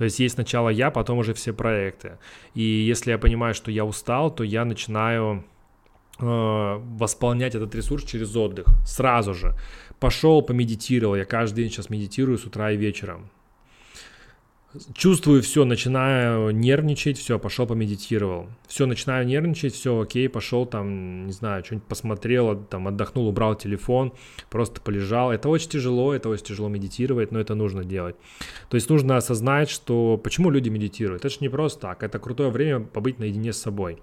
то 0.00 0.04
есть 0.04 0.18
есть 0.18 0.36
сначала 0.36 0.70
я, 0.70 0.90
потом 0.90 1.18
уже 1.18 1.34
все 1.34 1.52
проекты. 1.52 2.16
И 2.54 2.62
если 2.62 3.10
я 3.10 3.18
понимаю, 3.18 3.52
что 3.52 3.70
я 3.70 3.84
устал, 3.84 4.34
то 4.34 4.42
я 4.42 4.64
начинаю 4.64 5.44
восполнять 6.18 7.54
этот 7.54 7.74
ресурс 7.74 8.04
через 8.04 8.34
отдых. 8.34 8.64
Сразу 8.86 9.34
же. 9.34 9.54
Пошел, 9.98 10.40
помедитировал. 10.40 11.16
Я 11.16 11.26
каждый 11.26 11.64
день 11.64 11.70
сейчас 11.70 11.90
медитирую 11.90 12.38
с 12.38 12.46
утра 12.46 12.70
и 12.70 12.78
вечером 12.78 13.28
чувствую 14.94 15.42
все, 15.42 15.64
начинаю 15.64 16.50
нервничать, 16.50 17.18
все, 17.18 17.38
пошел 17.38 17.66
помедитировал. 17.66 18.46
Все, 18.68 18.86
начинаю 18.86 19.26
нервничать, 19.26 19.74
все, 19.74 19.98
окей, 20.00 20.28
пошел 20.28 20.66
там, 20.66 21.26
не 21.26 21.32
знаю, 21.32 21.64
что-нибудь 21.64 21.88
посмотрел, 21.88 22.56
там 22.56 22.86
отдохнул, 22.86 23.26
убрал 23.26 23.54
телефон, 23.56 24.12
просто 24.48 24.80
полежал. 24.80 25.32
Это 25.32 25.48
очень 25.48 25.70
тяжело, 25.70 26.14
это 26.14 26.28
очень 26.28 26.44
тяжело 26.44 26.68
медитировать, 26.68 27.32
но 27.32 27.40
это 27.40 27.54
нужно 27.54 27.84
делать. 27.84 28.16
То 28.68 28.76
есть 28.76 28.88
нужно 28.88 29.16
осознать, 29.16 29.70
что 29.70 30.16
почему 30.22 30.50
люди 30.50 30.68
медитируют. 30.68 31.24
Это 31.24 31.34
же 31.34 31.38
не 31.40 31.48
просто 31.48 31.80
так, 31.80 32.02
это 32.02 32.18
крутое 32.18 32.50
время 32.50 32.80
побыть 32.80 33.18
наедине 33.18 33.52
с 33.52 33.58
собой. 33.58 33.98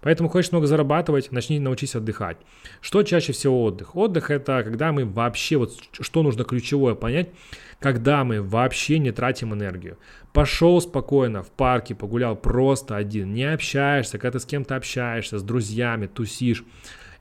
Поэтому 0.00 0.28
хочешь 0.28 0.52
много 0.52 0.66
зарабатывать, 0.66 1.32
начни 1.32 1.58
научись 1.58 1.94
отдыхать. 1.94 2.38
Что 2.80 3.02
чаще 3.02 3.32
всего 3.32 3.64
отдых? 3.64 3.94
Отдых 3.96 4.30
это 4.30 4.62
когда 4.64 4.92
мы 4.92 5.04
вообще, 5.04 5.56
вот 5.56 5.74
что 5.92 6.22
нужно 6.22 6.44
ключевое 6.44 6.94
понять, 6.94 7.30
когда 7.78 8.24
мы 8.24 8.40
вообще 8.40 8.98
не 8.98 9.10
тратим 9.10 9.52
энергию. 9.52 9.98
Пошел 10.32 10.80
спокойно 10.80 11.42
в 11.42 11.50
парке, 11.50 11.94
погулял 11.94 12.36
просто 12.36 12.96
один, 12.96 13.32
не 13.32 13.44
общаешься, 13.44 14.18
когда 14.18 14.38
ты 14.38 14.40
с 14.40 14.46
кем-то 14.46 14.76
общаешься, 14.76 15.38
с 15.38 15.42
друзьями, 15.42 16.06
тусишь, 16.06 16.64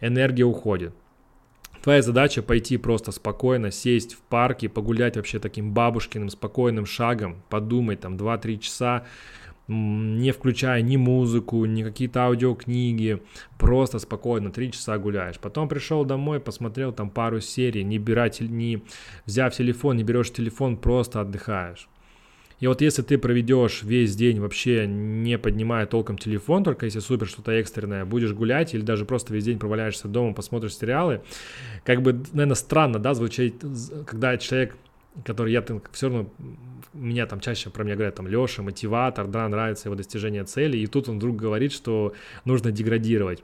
энергия 0.02 0.44
уходит. 0.44 0.94
Твоя 1.82 2.02
задача 2.02 2.42
пойти 2.42 2.78
просто 2.78 3.12
спокойно, 3.12 3.70
сесть 3.70 4.16
в 4.16 4.22
парке, 4.22 4.68
погулять 4.68 5.18
вообще 5.18 5.40
таким 5.40 5.72
бабушкиным 5.72 6.30
спокойным 6.30 6.86
шагом, 6.86 7.44
подумать 7.48 8.00
там 8.00 8.18
2-3 8.18 8.58
часа, 8.58 9.06
не 9.68 10.32
включая 10.32 10.82
ни 10.82 10.98
музыку, 10.98 11.64
ни 11.66 11.84
какие-то 11.84 12.22
аудиокниги, 12.24 13.22
просто 13.58 14.00
спокойно, 14.00 14.52
три 14.52 14.72
часа 14.72 14.98
гуляешь. 14.98 15.40
Потом 15.40 15.68
пришел 15.68 16.06
домой, 16.06 16.40
посмотрел 16.40 16.92
там 16.92 17.10
пару 17.10 17.40
серий, 17.40 17.84
не, 17.84 18.00
брать, 18.00 18.42
не 18.42 18.84
взяв 19.26 19.54
телефон, 19.56 19.98
не 19.98 20.04
берешь 20.04 20.32
телефон, 20.34 20.78
просто 20.78 21.22
отдыхаешь. 21.22 21.88
И 22.60 22.68
вот 22.68 22.82
если 22.82 23.02
ты 23.02 23.18
проведешь 23.18 23.84
весь 23.84 24.16
день 24.16 24.40
вообще 24.40 24.88
не 24.88 25.38
поднимая 25.38 25.86
толком 25.86 26.18
телефон, 26.18 26.64
только 26.64 26.86
если 26.86 27.00
супер 27.00 27.28
что-то 27.28 27.52
экстренное, 27.52 28.06
будешь 28.06 28.32
гулять 28.34 28.74
или 28.74 28.82
даже 28.82 29.06
просто 29.06 29.34
весь 29.34 29.44
день 29.44 29.60
проваляешься 29.60 30.08
дома, 30.08 30.34
посмотришь 30.34 30.78
сериалы, 30.78 31.22
как 31.84 32.02
бы, 32.02 32.14
наверное, 32.32 32.56
странно, 32.56 33.00
да, 33.00 33.14
звучит, 33.14 33.64
когда 34.06 34.38
человек 34.38 34.76
который 35.24 35.54
я 35.54 35.62
там 35.62 35.82
все 35.94 36.10
равно, 36.10 36.30
меня 36.94 37.26
там 37.26 37.40
чаще 37.40 37.70
про 37.70 37.84
меня 37.84 37.96
говорят, 37.96 38.16
там, 38.16 38.28
Леша, 38.28 38.62
мотиватор, 38.62 39.28
да, 39.28 39.48
нравится 39.48 39.88
его 39.88 39.96
достижение 39.96 40.44
цели, 40.44 40.78
и 40.78 40.88
тут 40.88 41.08
он 41.08 41.18
вдруг 41.18 41.38
говорит, 41.38 41.72
что 41.72 42.14
нужно 42.44 42.72
деградировать 42.72 43.42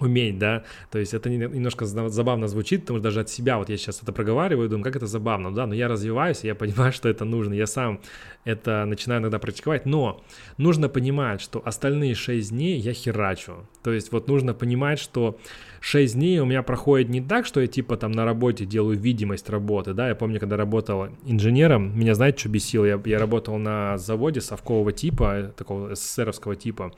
уметь, 0.00 0.38
да, 0.38 0.64
то 0.90 0.98
есть 0.98 1.14
это 1.14 1.30
немножко 1.30 1.86
забавно 1.86 2.48
звучит, 2.48 2.80
потому 2.80 2.98
что 2.98 3.04
даже 3.04 3.20
от 3.20 3.28
себя, 3.28 3.58
вот 3.58 3.68
я 3.68 3.76
сейчас 3.76 4.02
это 4.02 4.12
проговариваю, 4.12 4.68
думаю, 4.68 4.84
как 4.84 4.96
это 4.96 5.06
забавно, 5.06 5.54
да, 5.54 5.66
но 5.66 5.74
я 5.74 5.88
развиваюсь, 5.88 6.42
я 6.42 6.54
понимаю, 6.54 6.92
что 6.92 7.08
это 7.08 7.24
нужно, 7.24 7.54
я 7.54 7.66
сам 7.66 8.00
это 8.44 8.84
начинаю 8.84 9.20
иногда 9.20 9.38
практиковать, 9.38 9.86
но 9.86 10.22
нужно 10.58 10.88
понимать, 10.88 11.40
что 11.40 11.62
остальные 11.64 12.14
6 12.14 12.50
дней 12.50 12.78
я 12.78 12.92
херачу, 12.92 13.68
то 13.82 13.92
есть 13.92 14.10
вот 14.10 14.28
нужно 14.28 14.52
понимать, 14.52 14.98
что 14.98 15.38
6 15.80 16.14
дней 16.14 16.40
у 16.40 16.44
меня 16.44 16.62
проходит 16.62 17.08
не 17.08 17.20
так, 17.20 17.46
что 17.46 17.60
я 17.60 17.68
типа 17.68 17.96
там 17.96 18.10
на 18.10 18.24
работе 18.24 18.64
делаю 18.64 18.98
видимость 18.98 19.48
работы, 19.48 19.94
да, 19.94 20.08
я 20.08 20.14
помню, 20.14 20.40
когда 20.40 20.56
работал 20.56 21.08
инженером, 21.24 21.96
меня 21.96 22.14
знаете, 22.14 22.38
что 22.38 22.48
бесило, 22.48 22.84
я, 22.84 23.00
я 23.04 23.18
работал 23.18 23.58
на 23.58 23.96
заводе 23.96 24.40
совкового 24.40 24.92
типа, 24.92 25.52
такого 25.56 25.94
СССРовского 25.94 26.56
типа, 26.56 26.92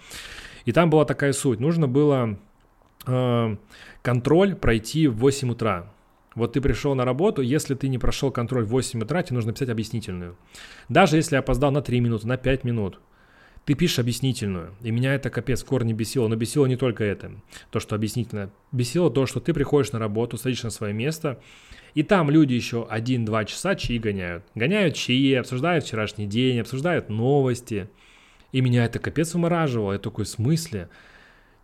и 0.65 0.73
там 0.73 0.89
была 0.89 1.05
такая 1.05 1.33
суть, 1.33 1.61
нужно 1.61 1.87
было 1.89 2.39
Э, 3.07 3.57
контроль 4.03 4.55
пройти 4.55 5.07
в 5.07 5.17
8 5.17 5.51
утра. 5.51 5.93
Вот 6.35 6.53
ты 6.53 6.61
пришел 6.61 6.95
на 6.95 7.05
работу, 7.05 7.41
если 7.41 7.75
ты 7.75 7.89
не 7.89 7.99
прошел 7.99 8.31
контроль 8.31 8.65
в 8.65 8.69
8 8.69 9.03
утра, 9.03 9.23
тебе 9.23 9.37
нужно 9.37 9.53
писать 9.53 9.71
объяснительную. 9.71 10.37
Даже 10.89 11.17
если 11.17 11.37
я 11.37 11.41
опоздал 11.41 11.71
на 11.71 11.81
3 11.81 12.01
минуты, 12.01 12.27
на 12.27 12.37
5 12.37 12.65
минут, 12.65 13.01
ты 13.65 13.75
пишешь 13.75 13.99
объяснительную. 13.99 14.75
И 14.83 14.91
меня 14.91 15.15
это 15.15 15.29
капец 15.29 15.65
корни 15.65 15.93
бесило. 15.93 16.29
Но 16.29 16.37
бесило 16.37 16.67
не 16.67 16.77
только 16.77 17.05
это, 17.05 17.33
то, 17.71 17.81
что 17.81 17.97
объяснительное. 17.97 18.51
Бесило 18.71 19.11
то, 19.11 19.27
что 19.27 19.41
ты 19.41 19.53
приходишь 19.53 19.93
на 19.93 19.99
работу, 19.99 20.37
садишься 20.37 20.67
на 20.67 20.71
свое 20.71 20.93
место, 20.93 21.41
и 21.95 22.03
там 22.03 22.31
люди 22.31 22.55
еще 22.55 22.87
1-2 22.89 23.45
часа 23.47 23.75
чаи 23.75 23.99
гоняют. 23.99 24.45
Гоняют 24.55 24.95
чаи, 24.95 25.33
обсуждают 25.33 25.85
вчерашний 25.85 26.27
день, 26.27 26.61
обсуждают 26.61 27.09
новости. 27.09 27.89
И 28.53 28.61
меня 28.61 28.85
это 28.85 28.99
капец 28.99 29.35
умораживало. 29.35 29.95
Я 29.95 29.99
такой, 29.99 30.27
в 30.27 30.29
смысле? 30.29 30.89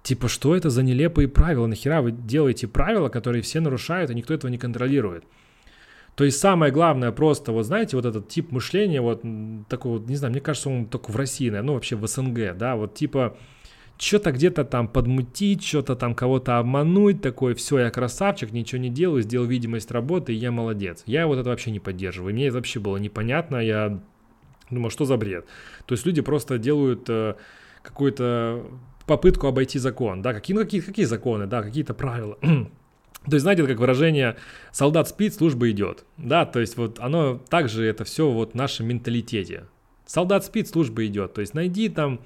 Типа, 0.03 0.29
что 0.29 0.57
это 0.57 0.69
за 0.69 0.83
нелепые 0.83 1.29
правила? 1.29 1.67
Нахера 1.67 2.03
вы 2.03 2.11
делаете 2.11 2.67
правила, 2.67 3.09
которые 3.09 3.43
все 3.43 3.61
нарушают, 3.61 4.11
и 4.11 4.15
никто 4.15 4.35
этого 4.35 4.51
не 4.51 4.59
контролирует? 4.59 5.25
То 6.17 6.25
есть 6.25 6.39
самое 6.39 6.73
главное 6.73 7.11
просто, 7.13 7.53
вот 7.53 7.65
знаете, 7.65 7.97
вот 7.97 8.05
этот 8.05 8.29
тип 8.29 8.53
мышления, 8.53 9.01
вот 9.01 9.23
такой 9.69 9.93
вот, 9.93 10.09
не 10.09 10.17
знаю, 10.17 10.33
мне 10.33 10.41
кажется, 10.41 10.69
он 10.69 10.87
только 10.87 11.11
в 11.11 11.17
России, 11.17 11.49
ну 11.49 11.75
вообще 11.75 11.97
в 11.97 12.07
СНГ, 12.07 12.57
да, 12.57 12.77
вот 12.77 12.95
типа 12.95 13.39
что-то 13.97 14.33
где-то 14.33 14.65
там 14.65 14.89
подмутить, 14.89 15.65
что-то 15.65 15.95
там 15.95 16.15
кого-то 16.15 16.59
обмануть, 16.59 17.23
такой, 17.23 17.55
все, 17.55 17.79
я 17.79 17.91
красавчик, 17.91 18.53
ничего 18.53 18.81
не 18.81 18.91
делаю, 18.91 19.23
сделал 19.23 19.47
видимость 19.47 19.91
работы, 19.91 20.35
и 20.35 20.37
я 20.37 20.51
молодец. 20.51 21.03
Я 21.07 21.27
вот 21.27 21.39
это 21.39 21.49
вообще 21.49 21.71
не 21.71 21.81
поддерживаю, 21.81 22.35
мне 22.35 22.49
это 22.49 22.57
вообще 22.57 22.81
было 22.81 22.97
непонятно, 22.97 23.57
я 23.57 24.03
думал, 24.71 24.91
что 24.91 25.05
за 25.05 25.17
бред. 25.17 25.47
То 25.87 25.95
есть 25.95 26.05
люди 26.05 26.21
просто 26.21 26.59
делают 26.59 27.09
э, 27.09 27.37
какой-то 27.83 28.67
попытку 29.13 29.47
обойти 29.47 29.79
закон, 29.79 30.23
да, 30.23 30.33
какие, 30.33 30.57
ну, 30.57 30.63
какие, 30.63 30.81
какие 30.81 31.05
законы, 31.05 31.47
да, 31.47 31.63
какие-то 31.63 31.93
правила. 31.93 32.39
То 32.43 33.33
есть, 33.33 33.43
знаете, 33.43 33.67
как 33.67 33.79
выражение 33.79 34.37
«солдат 34.73 35.09
спит, 35.09 35.35
служба 35.35 35.71
идет», 35.71 36.05
да, 36.17 36.45
то 36.45 36.59
есть 36.59 36.77
вот 36.77 36.99
оно 36.99 37.41
также 37.49 37.85
это 37.85 38.05
все 38.05 38.29
вот 38.29 38.53
в 38.53 38.55
нашем 38.55 38.89
менталитете. 38.89 39.67
Солдат 40.07 40.45
спит, 40.45 40.67
служба 40.67 41.07
идет, 41.07 41.35
то 41.35 41.41
есть 41.41 41.55
найди 41.55 41.89
там 41.89 42.21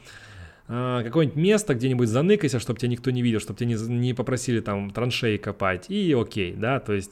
э, 0.68 1.02
какое-нибудь 1.04 1.36
место, 1.36 1.74
где-нибудь 1.74 2.08
заныкайся, 2.08 2.60
чтобы 2.60 2.78
тебя 2.78 2.88
никто 2.88 3.10
не 3.10 3.20
видел, 3.20 3.40
чтобы 3.40 3.58
тебя 3.58 3.68
не, 3.68 3.74
не 3.74 4.14
попросили 4.14 4.60
там 4.60 4.90
траншеи 4.90 5.36
копать, 5.36 5.90
и 5.90 6.14
окей, 6.14 6.54
да, 6.54 6.80
то 6.80 6.94
есть... 6.94 7.10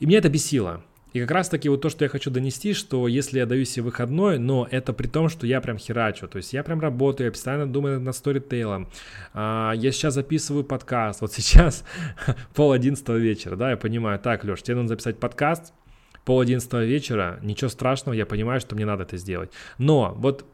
И 0.00 0.06
меня 0.06 0.18
это 0.18 0.28
бесило. 0.28 0.82
И 1.12 1.20
как 1.20 1.30
раз 1.30 1.48
таки 1.48 1.68
вот 1.68 1.80
то, 1.80 1.88
что 1.88 2.04
я 2.04 2.08
хочу 2.08 2.30
донести, 2.30 2.72
что 2.72 3.08
если 3.08 3.38
я 3.38 3.46
даю 3.46 3.64
себе 3.64 3.84
выходной, 3.84 4.38
но 4.38 4.66
это 4.70 4.92
при 4.92 5.06
том, 5.06 5.28
что 5.28 5.46
я 5.46 5.60
прям 5.60 5.78
херачу, 5.78 6.28
то 6.28 6.36
есть 6.36 6.52
я 6.52 6.62
прям 6.62 6.80
работаю, 6.80 7.26
я 7.26 7.32
постоянно 7.32 7.66
думаю 7.66 8.00
над 8.00 8.14
сторитейлом, 8.14 8.88
а, 9.32 9.72
я 9.72 9.92
сейчас 9.92 10.14
записываю 10.14 10.64
подкаст, 10.64 11.20
вот 11.20 11.32
сейчас 11.32 11.84
пол 12.54 12.72
одиннадцатого 12.72 13.16
вечера, 13.16 13.56
да, 13.56 13.70
я 13.70 13.76
понимаю, 13.76 14.18
так, 14.18 14.44
Леш, 14.44 14.62
тебе 14.62 14.76
нужно 14.76 14.88
записать 14.88 15.18
подкаст, 15.18 15.72
пол 16.24 16.40
одиннадцатого 16.40 16.84
вечера, 16.84 17.38
ничего 17.42 17.68
страшного, 17.68 18.14
я 18.14 18.26
понимаю, 18.26 18.60
что 18.60 18.74
мне 18.74 18.86
надо 18.86 19.02
это 19.02 19.16
сделать. 19.16 19.50
Но 19.78 20.14
вот 20.16 20.44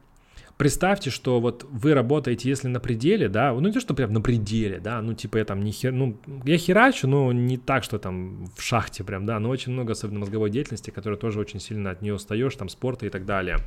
представьте, 0.57 1.11
что 1.11 1.41
вот 1.41 1.67
вы 1.71 1.95
работаете, 1.95 2.49
если 2.49 2.69
на 2.69 2.81
пределе, 2.81 3.29
да, 3.29 3.53
ну 3.53 3.61
не 3.61 3.73
то, 3.73 3.81
что 3.81 3.95
прям 3.95 4.13
на 4.13 4.21
пределе, 4.21 4.81
да, 4.81 5.01
ну 5.03 5.15
типа 5.15 5.39
я 5.39 5.45
там 5.45 5.61
не 5.63 5.73
хер, 5.73 5.93
ну 5.93 6.19
я 6.45 6.57
херачу, 6.57 7.07
но 7.07 7.33
не 7.33 7.57
так, 7.59 7.85
что 7.85 7.99
там 7.99 8.47
в 8.57 8.63
шахте 8.63 9.05
прям, 9.05 9.27
да, 9.27 9.39
но 9.39 9.49
очень 9.49 9.73
много 9.73 9.93
особенно 9.93 10.21
мозговой 10.21 10.51
деятельности, 10.51 10.91
которая 10.91 11.19
тоже 11.19 11.41
очень 11.41 11.61
сильно 11.61 11.91
от 11.91 12.03
нее 12.03 12.15
устаешь, 12.15 12.55
там 12.57 12.69
спорта 12.69 13.07
и 13.07 13.11
так 13.11 13.27
далее. 13.27 13.59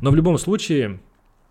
Но 0.00 0.10
в 0.10 0.14
любом 0.14 0.38
случае, 0.38 1.00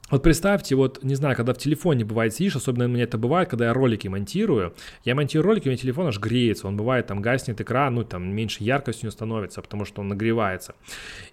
вот 0.09 0.23
представьте, 0.23 0.75
вот, 0.75 1.03
не 1.03 1.15
знаю, 1.15 1.35
когда 1.35 1.53
в 1.53 1.57
телефоне 1.57 2.05
бывает 2.05 2.33
сидишь, 2.33 2.55
особенно 2.55 2.85
у 2.85 2.87
меня 2.87 3.03
это 3.03 3.17
бывает, 3.17 3.49
когда 3.49 3.65
я 3.65 3.73
ролики 3.73 4.07
монтирую, 4.07 4.73
я 5.03 5.15
монтирую 5.15 5.45
ролики, 5.45 5.67
у 5.67 5.71
меня 5.71 5.77
телефон 5.77 6.07
аж 6.07 6.19
греется, 6.19 6.67
он 6.67 6.77
бывает, 6.77 7.07
там 7.07 7.21
гаснет 7.21 7.61
экран, 7.61 7.95
ну, 7.95 8.03
там 8.03 8.33
меньше 8.33 8.63
яркость 8.63 9.03
у 9.03 9.05
него 9.05 9.11
становится, 9.11 9.61
потому 9.61 9.85
что 9.85 10.01
он 10.01 10.07
нагревается. 10.07 10.75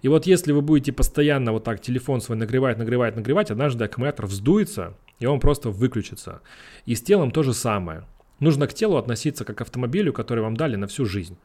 И 0.01 0.07
вот 0.07 0.25
если 0.25 0.51
вы 0.51 0.61
будете 0.61 0.91
постоянно 0.91 1.51
вот 1.51 1.63
так 1.63 1.81
телефон 1.81 2.21
свой 2.21 2.37
нагревать, 2.37 2.77
нагревать, 2.77 3.15
нагревать, 3.15 3.51
однажды 3.51 3.85
аккумулятор 3.85 4.27
вздуется, 4.27 4.95
и 5.19 5.25
он 5.25 5.39
просто 5.39 5.69
выключится. 5.69 6.41
И 6.85 6.95
с 6.95 7.01
телом 7.01 7.31
то 7.31 7.43
же 7.43 7.53
самое. 7.53 8.05
Нужно 8.39 8.67
к 8.67 8.73
телу 8.73 8.97
относиться 8.97 9.45
как 9.45 9.57
к 9.57 9.61
автомобилю, 9.61 10.13
который 10.13 10.43
вам 10.43 10.55
дали 10.55 10.75
на 10.75 10.87
всю 10.87 11.05
жизнь. 11.05 11.37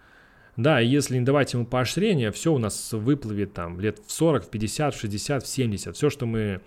Да, 0.57 0.83
и 0.83 0.87
если 0.87 1.17
не 1.19 1.25
давать 1.25 1.55
ему 1.55 1.65
поощрения, 1.65 2.31
все 2.31 2.53
у 2.53 2.59
нас 2.59 2.93
выплывет 2.93 3.55
там 3.55 3.81
лет 3.81 4.01
в 4.07 4.13
40, 4.13 4.45
в 4.45 4.51
50, 4.51 4.95
в 4.95 5.01
60, 5.01 5.43
в 5.43 5.47
70. 5.47 5.97
Все, 5.97 6.11
что 6.11 6.27
мы 6.27 6.61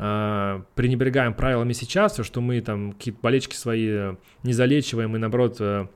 э, 0.00 0.62
пренебрегаем 0.74 1.34
правилами 1.34 1.72
сейчас, 1.72 2.14
все, 2.14 2.24
что 2.24 2.40
мы 2.40 2.60
там 2.60 2.92
какие-то 2.92 3.20
болечки 3.20 3.54
свои 3.54 3.88
э, 3.88 4.16
не 4.42 4.52
залечиваем 4.52 5.14
и 5.14 5.18
наоборот 5.18 5.56
э, 5.60 5.86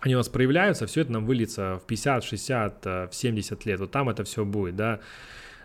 они 0.00 0.14
у 0.14 0.18
нас 0.18 0.28
проявляются, 0.28 0.86
все 0.86 1.02
это 1.02 1.12
нам 1.12 1.24
выльется 1.24 1.80
в 1.82 1.86
50, 1.86 2.24
60, 2.24 2.86
э, 2.86 3.08
в 3.10 3.14
70 3.14 3.66
лет. 3.66 3.80
Вот 3.80 3.90
там 3.90 4.08
это 4.08 4.24
все 4.24 4.44
будет, 4.44 4.76
да. 4.76 5.00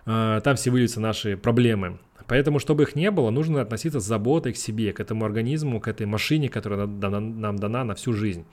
Э, 0.06 0.40
там 0.44 0.56
все 0.56 0.72
выльются 0.72 1.02
наши 1.02 1.36
проблемы. 1.36 1.98
Поэтому, 2.28 2.60
чтобы 2.60 2.84
их 2.84 2.96
не 2.96 3.12
было, 3.12 3.30
нужно 3.30 3.62
относиться 3.62 4.00
с 4.00 4.06
заботой 4.06 4.54
к 4.54 4.58
себе, 4.58 4.94
к 4.94 5.00
этому 5.02 5.26
организму, 5.26 5.82
к 5.82 5.88
этой 5.88 6.06
машине, 6.06 6.48
которая 6.48 6.88
нам 6.88 7.58
дана 7.58 7.84
на 7.84 7.94
всю 7.96 8.14
жизнь. 8.14 8.46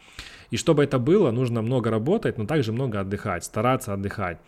И 0.50 0.56
чтобы 0.56 0.82
это 0.82 0.98
было, 0.98 1.30
нужно 1.30 1.62
много 1.62 1.90
работать, 1.90 2.38
но 2.38 2.46
также 2.46 2.72
много 2.72 3.00
отдыхать, 3.00 3.44
стараться 3.44 3.92
отдыхать. 3.92 4.38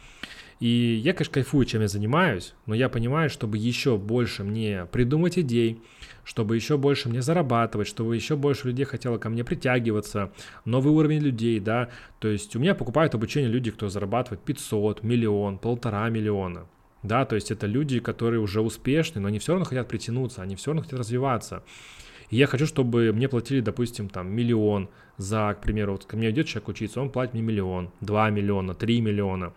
И 0.60 1.00
я, 1.02 1.14
конечно, 1.14 1.32
кайфую, 1.34 1.64
чем 1.64 1.80
я 1.80 1.88
занимаюсь, 1.88 2.54
но 2.66 2.74
я 2.74 2.90
понимаю, 2.90 3.30
чтобы 3.30 3.56
еще 3.56 3.96
больше 3.96 4.44
мне 4.44 4.86
придумать 4.92 5.38
идей, 5.38 5.80
чтобы 6.22 6.54
еще 6.54 6.76
больше 6.76 7.08
мне 7.08 7.22
зарабатывать, 7.22 7.88
чтобы 7.88 8.14
еще 8.14 8.36
больше 8.36 8.68
людей 8.68 8.84
хотело 8.84 9.16
ко 9.16 9.30
мне 9.30 9.42
притягиваться, 9.42 10.32
новый 10.66 10.92
уровень 10.92 11.20
людей, 11.20 11.60
да, 11.60 11.88
то 12.18 12.28
есть 12.28 12.54
у 12.56 12.58
меня 12.58 12.74
покупают 12.74 13.14
обучение 13.14 13.50
люди, 13.50 13.70
кто 13.70 13.88
зарабатывает 13.88 14.42
500, 14.42 15.02
миллион, 15.02 15.56
полтора 15.56 16.10
миллиона, 16.10 16.66
да, 17.02 17.24
то 17.24 17.36
есть 17.36 17.50
это 17.50 17.66
люди, 17.66 17.98
которые 17.98 18.40
уже 18.40 18.60
успешны, 18.60 19.22
но 19.22 19.28
они 19.28 19.38
все 19.38 19.52
равно 19.52 19.64
хотят 19.64 19.88
притянуться, 19.88 20.42
они 20.42 20.56
все 20.56 20.72
равно 20.72 20.82
хотят 20.82 21.00
развиваться. 21.00 21.64
И 22.28 22.36
я 22.36 22.46
хочу, 22.46 22.66
чтобы 22.66 23.12
мне 23.12 23.28
платили, 23.28 23.60
допустим, 23.60 24.08
там 24.08 24.30
миллион 24.30 24.88
за, 25.20 25.54
к 25.54 25.62
примеру, 25.62 25.92
вот 25.92 26.04
ко 26.04 26.16
мне 26.16 26.30
идет 26.30 26.46
человек 26.46 26.68
учиться, 26.68 27.00
он 27.00 27.10
платит 27.10 27.34
мне 27.34 27.42
миллион, 27.42 27.90
два 28.00 28.30
миллиона, 28.30 28.74
три 28.74 29.00
миллиона. 29.00 29.52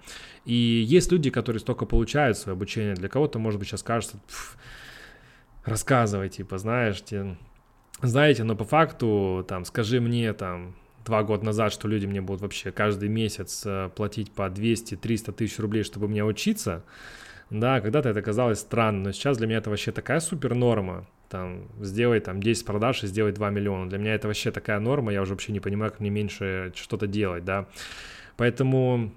И 0.46 0.53
есть 0.53 1.12
люди, 1.12 1.29
которые 1.29 1.60
столько 1.60 1.86
получают 1.86 2.38
свое 2.38 2.55
обучение. 2.55 2.96
Для 2.96 3.10
кого-то, 3.10 3.39
может 3.39 3.60
быть, 3.60 3.70
сейчас 3.70 3.84
кажется, 3.84 4.20
рассказывай, 5.63 6.29
типа, 6.29 6.58
знаешь, 6.58 7.01
те, 7.03 7.38
знаете, 8.01 8.43
но 8.43 8.55
по 8.55 8.65
факту, 8.65 9.46
там, 9.48 9.65
скажи 9.65 10.01
мне, 10.01 10.34
там, 10.34 10.75
два 11.05 11.24
года 11.24 11.46
назад, 11.46 11.72
что 11.72 11.88
люди 11.88 12.05
мне 12.05 12.22
будут 12.22 12.41
вообще 12.41 12.72
каждый 12.72 13.10
месяц 13.10 13.63
э, 13.65 13.89
платить 13.96 14.32
по 14.32 14.43
200-300 14.43 15.32
тысяч 15.34 15.60
рублей, 15.60 15.84
чтобы 15.84 16.08
мне 16.08 16.24
учиться, 16.24 16.84
да, 17.50 17.82
когда-то 17.82 18.10
это 18.10 18.22
казалось 18.22 18.60
странно, 18.60 19.03
но 19.03 19.12
сейчас 19.12 19.38
для 19.38 19.48
меня 19.48 19.58
это 19.58 19.70
вообще 19.70 19.91
такая 19.91 20.20
супер 20.20 20.55
норма, 20.55 21.05
там, 21.34 21.68
сделай 21.82 22.20
там 22.20 22.44
10 22.44 22.63
продаж 22.63 23.04
и 23.04 23.08
сделай 23.08 23.32
2 23.32 23.50
миллиона, 23.50 23.90
для 23.90 23.98
меня 23.98 24.13
это 24.13 24.28
вообще 24.28 24.52
такая 24.52 24.80
норма, 24.80 25.12
я 25.12 25.24
уже 25.24 25.34
вообще 25.34 25.52
не 25.52 25.60
понимаю, 25.60 25.92
как 25.92 26.00
мне 26.00 26.12
меньше 26.12 26.72
что-то 26.75 27.08
делать, 27.08 27.44
да, 27.44 27.66
поэтому 28.38 29.12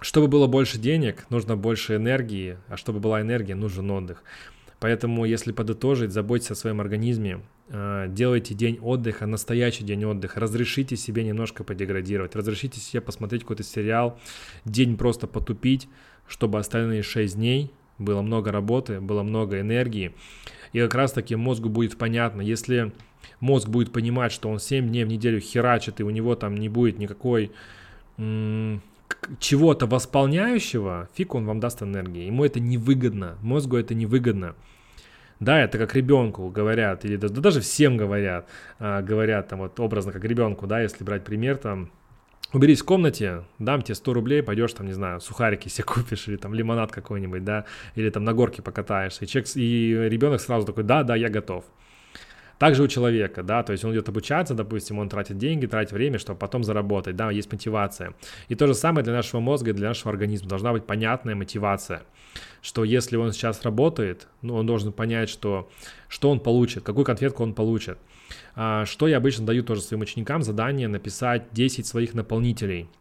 чтобы 0.00 0.28
было 0.28 0.46
больше 0.46 0.78
денег, 0.78 1.26
нужно 1.30 1.56
больше 1.56 1.96
энергии, 1.96 2.56
а 2.68 2.76
чтобы 2.76 3.00
была 3.00 3.20
энергия, 3.20 3.56
нужен 3.56 3.90
отдых. 3.90 4.22
Поэтому, 4.78 5.24
если 5.24 5.50
подытожить, 5.50 6.12
заботьтесь 6.12 6.52
о 6.52 6.54
своем 6.54 6.80
организме, 6.80 7.40
э, 7.68 8.06
делайте 8.08 8.54
день 8.54 8.78
отдыха, 8.80 9.26
настоящий 9.26 9.82
день 9.82 10.04
отдыха, 10.04 10.38
разрешите 10.38 10.96
себе 10.96 11.24
немножко 11.24 11.64
подеградировать, 11.64 12.36
разрешите 12.36 12.78
себе 12.78 13.00
посмотреть 13.00 13.42
какой-то 13.42 13.64
сериал, 13.64 14.20
день 14.64 14.96
просто 14.96 15.26
потупить, 15.26 15.88
чтобы 16.28 16.58
остальные 16.60 17.02
6 17.02 17.34
дней 17.34 17.72
было 17.98 18.22
много 18.22 18.52
работы, 18.52 19.00
было 19.00 19.22
много 19.22 19.60
энергии. 19.60 20.14
И 20.72 20.80
как 20.80 20.94
раз 20.94 21.12
таки 21.12 21.36
мозгу 21.36 21.68
будет 21.68 21.96
понятно, 21.96 22.40
если 22.40 22.92
мозг 23.40 23.68
будет 23.68 23.92
понимать, 23.92 24.32
что 24.32 24.48
он 24.48 24.58
7 24.58 24.88
дней 24.88 25.04
в 25.04 25.08
неделю 25.08 25.40
херачит, 25.40 26.00
и 26.00 26.04
у 26.04 26.10
него 26.10 26.34
там 26.34 26.56
не 26.56 26.68
будет 26.68 26.98
никакой 26.98 27.52
чего-то 29.38 29.86
восполняющего, 29.86 31.08
фиг 31.14 31.34
он 31.34 31.46
вам 31.46 31.60
даст 31.60 31.82
энергии. 31.82 32.26
Ему 32.26 32.44
это 32.44 32.60
невыгодно, 32.60 33.38
мозгу 33.42 33.76
это 33.76 33.94
невыгодно. 33.94 34.54
Да, 35.40 35.60
это 35.60 35.78
как 35.78 35.94
ребенку 35.94 36.48
говорят, 36.48 37.04
или 37.04 37.16
да 37.16 37.28
даже 37.28 37.60
всем 37.60 37.96
говорят, 37.96 38.48
а, 38.78 39.02
говорят 39.02 39.48
там 39.48 39.60
вот 39.60 39.78
образно 39.80 40.12
как 40.12 40.24
ребенку, 40.24 40.66
да, 40.66 40.80
если 40.80 41.02
брать 41.04 41.24
пример 41.24 41.56
там, 41.56 41.90
уберись 42.54 42.80
в 42.80 42.84
комнате, 42.84 43.44
дам 43.58 43.82
тебе 43.82 43.94
100 43.94 44.12
рублей, 44.14 44.42
пойдешь 44.42 44.72
там, 44.72 44.86
не 44.86 44.92
знаю, 44.92 45.20
сухарики 45.20 45.68
себе 45.68 45.84
купишь, 45.86 46.28
или 46.28 46.36
там 46.36 46.54
лимонад 46.54 46.92
какой-нибудь, 46.92 47.44
да, 47.44 47.66
или 47.94 48.08
там 48.10 48.24
на 48.24 48.32
горке 48.32 48.62
покатаешься, 48.62 49.24
и, 49.24 49.28
человек, 49.28 49.50
и 49.56 50.08
ребенок 50.08 50.40
сразу 50.40 50.66
такой, 50.66 50.84
да, 50.84 51.02
да, 51.02 51.16
я 51.16 51.28
готов. 51.28 51.64
Также 52.58 52.84
у 52.84 52.88
человека, 52.88 53.42
да, 53.42 53.64
то 53.64 53.72
есть 53.72 53.84
он 53.84 53.92
идет 53.92 54.08
обучаться, 54.08 54.54
допустим, 54.54 55.00
он 55.00 55.08
тратит 55.08 55.38
деньги, 55.38 55.66
тратит 55.66 55.92
время, 55.92 56.18
чтобы 56.18 56.38
потом 56.38 56.62
заработать, 56.62 57.16
да, 57.16 57.30
есть 57.30 57.50
мотивация. 57.50 58.14
И 58.48 58.54
то 58.54 58.68
же 58.68 58.74
самое 58.74 59.02
для 59.02 59.12
нашего 59.12 59.40
мозга 59.40 59.70
и 59.70 59.72
для 59.72 59.88
нашего 59.88 60.12
организма. 60.12 60.48
Должна 60.48 60.72
быть 60.72 60.86
понятная 60.86 61.34
мотивация, 61.34 62.04
что 62.62 62.84
если 62.84 63.16
он 63.16 63.32
сейчас 63.32 63.62
работает, 63.62 64.28
ну, 64.40 64.54
он 64.54 64.66
должен 64.66 64.92
понять, 64.92 65.28
что, 65.28 65.68
что 66.08 66.30
он 66.30 66.38
получит, 66.38 66.84
какую 66.84 67.04
конфетку 67.04 67.42
он 67.42 67.54
получит. 67.54 67.98
А, 68.56 68.84
что 68.86 69.08
я 69.08 69.16
обычно 69.16 69.46
даю 69.46 69.62
тоже 69.62 69.80
своим 69.80 70.02
ученикам, 70.02 70.42
задание 70.42 70.88
написать 70.88 71.46
10 71.52 71.86
своих 71.86 72.14
наполнителей– 72.14 72.88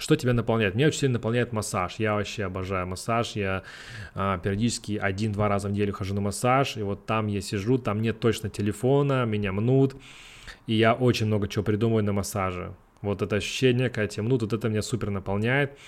что 0.00 0.16
тебя 0.16 0.32
наполняет? 0.32 0.74
Меня 0.74 0.86
очень 0.86 1.00
сильно 1.00 1.14
наполняет 1.14 1.52
массаж. 1.52 1.96
Я 1.98 2.14
вообще 2.14 2.44
обожаю 2.44 2.86
массаж. 2.86 3.32
Я 3.32 3.64
а, 4.14 4.38
периодически 4.38 4.96
один-два 4.96 5.48
раза 5.48 5.68
в 5.68 5.72
неделю 5.72 5.92
хожу 5.92 6.14
на 6.14 6.22
массаж. 6.22 6.78
И 6.78 6.82
вот 6.82 7.04
там 7.04 7.26
я 7.26 7.42
сижу, 7.42 7.76
там 7.76 8.00
нет 8.00 8.18
точно 8.18 8.48
телефона, 8.48 9.26
меня 9.26 9.52
мнут. 9.52 9.94
И 10.66 10.74
я 10.74 10.94
очень 10.94 11.26
много 11.26 11.48
чего 11.48 11.64
придумываю 11.64 12.02
на 12.02 12.14
массаже. 12.14 12.72
Вот 13.02 13.20
это 13.20 13.36
ощущение, 13.36 13.90
когда 13.90 14.06
темнут, 14.08 14.40
вот 14.40 14.54
это 14.54 14.70
меня 14.70 14.80
супер 14.80 15.10
наполняет. 15.10 15.78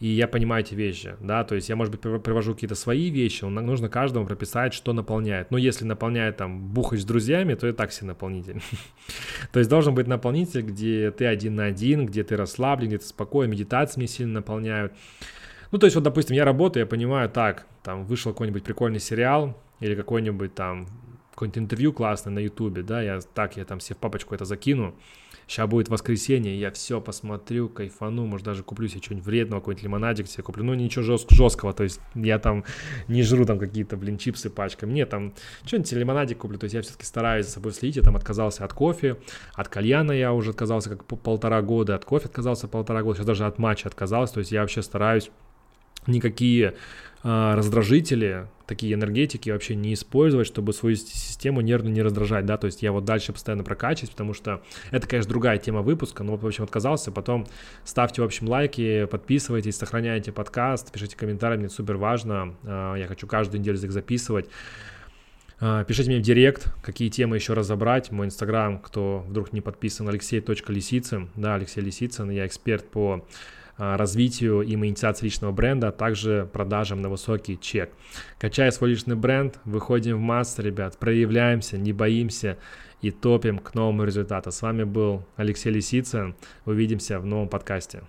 И 0.00 0.08
я 0.08 0.26
понимаю 0.26 0.64
эти 0.64 0.74
вещи, 0.74 1.14
да, 1.20 1.44
то 1.44 1.54
есть 1.54 1.68
я, 1.68 1.76
может 1.76 1.92
быть, 1.92 2.00
привожу 2.00 2.54
какие-то 2.54 2.74
свои 2.74 3.10
вещи, 3.10 3.44
нужно 3.44 3.90
каждому 3.90 4.26
прописать, 4.26 4.72
что 4.72 4.94
наполняет. 4.94 5.50
Но 5.50 5.58
если 5.58 5.84
наполняет 5.84 6.38
там 6.38 6.68
бухать 6.68 7.02
с 7.02 7.04
друзьями, 7.04 7.52
то 7.52 7.68
и 7.68 7.72
так 7.72 7.92
себе 7.92 8.06
наполнитель. 8.08 8.62
то 9.52 9.58
есть 9.58 9.68
должен 9.68 9.94
быть 9.94 10.06
наполнитель, 10.06 10.62
где 10.62 11.10
ты 11.10 11.26
один 11.26 11.56
на 11.56 11.66
один, 11.66 12.06
где 12.06 12.24
ты 12.24 12.38
расслаблен, 12.38 12.88
где 12.88 12.96
ты 12.96 13.04
спокоен, 13.04 13.50
медитации 13.50 14.00
меня 14.00 14.08
сильно 14.08 14.32
наполняют. 14.34 14.94
Ну, 15.70 15.78
то 15.78 15.84
есть 15.84 15.94
вот, 15.94 16.02
допустим, 16.02 16.34
я 16.34 16.46
работаю, 16.46 16.84
я 16.84 16.86
понимаю, 16.86 17.28
так, 17.28 17.66
там 17.82 18.06
вышел 18.06 18.32
какой-нибудь 18.32 18.64
прикольный 18.64 19.00
сериал 19.00 19.60
или 19.80 19.94
какой-нибудь 19.94 20.54
там 20.54 20.86
какое-нибудь 21.40 21.58
интервью 21.58 21.92
классное 21.92 22.32
на 22.32 22.38
ютубе, 22.40 22.82
да, 22.82 23.02
я 23.02 23.20
так, 23.34 23.56
я 23.56 23.64
там 23.64 23.80
себе 23.80 23.96
в 23.96 23.98
папочку 23.98 24.34
это 24.34 24.44
закину, 24.44 24.94
Сейчас 25.50 25.68
будет 25.68 25.88
воскресенье, 25.88 26.56
я 26.56 26.70
все 26.70 27.00
посмотрю, 27.00 27.68
кайфану, 27.68 28.24
может 28.24 28.46
даже 28.46 28.62
куплю 28.62 28.86
себе 28.86 29.02
что-нибудь 29.02 29.26
вредного, 29.26 29.58
какой-нибудь 29.58 29.82
лимонадик 29.82 30.28
себе 30.28 30.44
куплю, 30.44 30.62
ну 30.62 30.74
ничего 30.74 31.02
жест, 31.02 31.28
жесткого, 31.28 31.72
то 31.72 31.82
есть 31.82 32.00
я 32.14 32.38
там 32.38 32.62
не 33.08 33.24
жру 33.24 33.44
там 33.44 33.58
какие-то, 33.58 33.96
блин, 33.96 34.16
чипсы 34.16 34.48
пачками, 34.48 34.92
мне 34.92 35.06
там 35.06 35.34
что-нибудь 35.66 35.90
лимонадик 35.90 36.38
куплю, 36.38 36.56
то 36.56 36.66
есть 36.66 36.74
я 36.74 36.82
все-таки 36.82 37.04
стараюсь 37.04 37.46
за 37.46 37.52
собой 37.52 37.72
следить, 37.72 37.96
я 37.96 38.02
там 38.02 38.14
отказался 38.14 38.64
от 38.64 38.72
кофе, 38.72 39.16
от 39.54 39.66
кальяна 39.66 40.12
я 40.12 40.32
уже 40.32 40.50
отказался 40.50 40.90
как 40.90 41.04
полтора 41.04 41.62
года, 41.62 41.96
от 41.96 42.04
кофе 42.04 42.26
отказался 42.26 42.68
полтора 42.68 43.02
года, 43.02 43.16
сейчас 43.16 43.26
даже 43.26 43.44
от 43.44 43.58
матча 43.58 43.88
отказался, 43.88 44.34
то 44.34 44.38
есть 44.38 44.52
я 44.52 44.60
вообще 44.60 44.82
стараюсь 44.82 45.32
никакие 46.06 46.76
раздражители, 47.22 48.46
такие 48.66 48.94
энергетики 48.94 49.50
вообще 49.50 49.74
не 49.74 49.94
использовать, 49.94 50.46
чтобы 50.46 50.72
свою 50.72 50.96
систему 50.96 51.60
нервно 51.60 51.88
не 51.88 52.02
раздражать, 52.02 52.46
да, 52.46 52.56
то 52.56 52.66
есть 52.66 52.82
я 52.82 52.92
вот 52.92 53.04
дальше 53.04 53.32
постоянно 53.32 53.64
прокачиваюсь, 53.64 54.10
потому 54.10 54.32
что 54.32 54.62
это, 54.90 55.08
конечно, 55.08 55.28
другая 55.28 55.58
тема 55.58 55.82
выпуска, 55.82 56.22
но 56.22 56.32
вот, 56.32 56.42
в 56.42 56.46
общем, 56.46 56.64
отказался, 56.64 57.10
потом 57.10 57.46
ставьте, 57.84 58.22
в 58.22 58.24
общем, 58.24 58.48
лайки, 58.48 59.06
подписывайтесь, 59.06 59.76
сохраняйте 59.76 60.30
подкаст, 60.30 60.92
пишите 60.92 61.16
комментарии, 61.16 61.58
мне 61.58 61.68
супер 61.68 61.96
важно, 61.96 62.54
а, 62.62 62.94
я 62.94 63.06
хочу 63.06 63.26
каждую 63.26 63.60
неделю 63.60 63.78
их 63.78 63.92
записывать, 63.92 64.46
а, 65.62 65.84
Пишите 65.84 66.10
мне 66.10 66.20
в 66.20 66.22
директ, 66.22 66.72
какие 66.82 67.10
темы 67.10 67.36
еще 67.36 67.52
разобрать. 67.52 68.10
Мой 68.10 68.26
инстаграм, 68.26 68.78
кто 68.78 69.24
вдруг 69.28 69.52
не 69.52 69.60
подписан, 69.60 70.08
алексей.лисицын. 70.08 71.28
Да, 71.36 71.54
Алексей 71.56 71.82
Лисицын, 71.82 72.30
я 72.30 72.46
эксперт 72.46 72.88
по 72.88 73.12
а, 73.14 73.22
развитию 73.80 74.62
и 74.62 74.76
монетизации 74.76 75.24
личного 75.24 75.52
бренда, 75.52 75.88
а 75.88 75.92
также 75.92 76.48
продажам 76.52 77.00
на 77.00 77.08
высокий 77.08 77.58
чек. 77.58 77.90
Качая 78.38 78.70
свой 78.70 78.90
личный 78.90 79.16
бренд, 79.16 79.58
выходим 79.64 80.18
в 80.18 80.20
массы, 80.20 80.62
ребят, 80.62 80.98
проявляемся, 80.98 81.78
не 81.78 81.92
боимся 81.92 82.58
и 83.00 83.10
топим 83.10 83.58
к 83.58 83.74
новому 83.74 84.04
результату. 84.04 84.52
С 84.52 84.62
вами 84.62 84.84
был 84.84 85.24
Алексей 85.36 85.70
Лисицын. 85.70 86.34
Увидимся 86.66 87.18
в 87.18 87.26
новом 87.26 87.48
подкасте. 87.48 88.02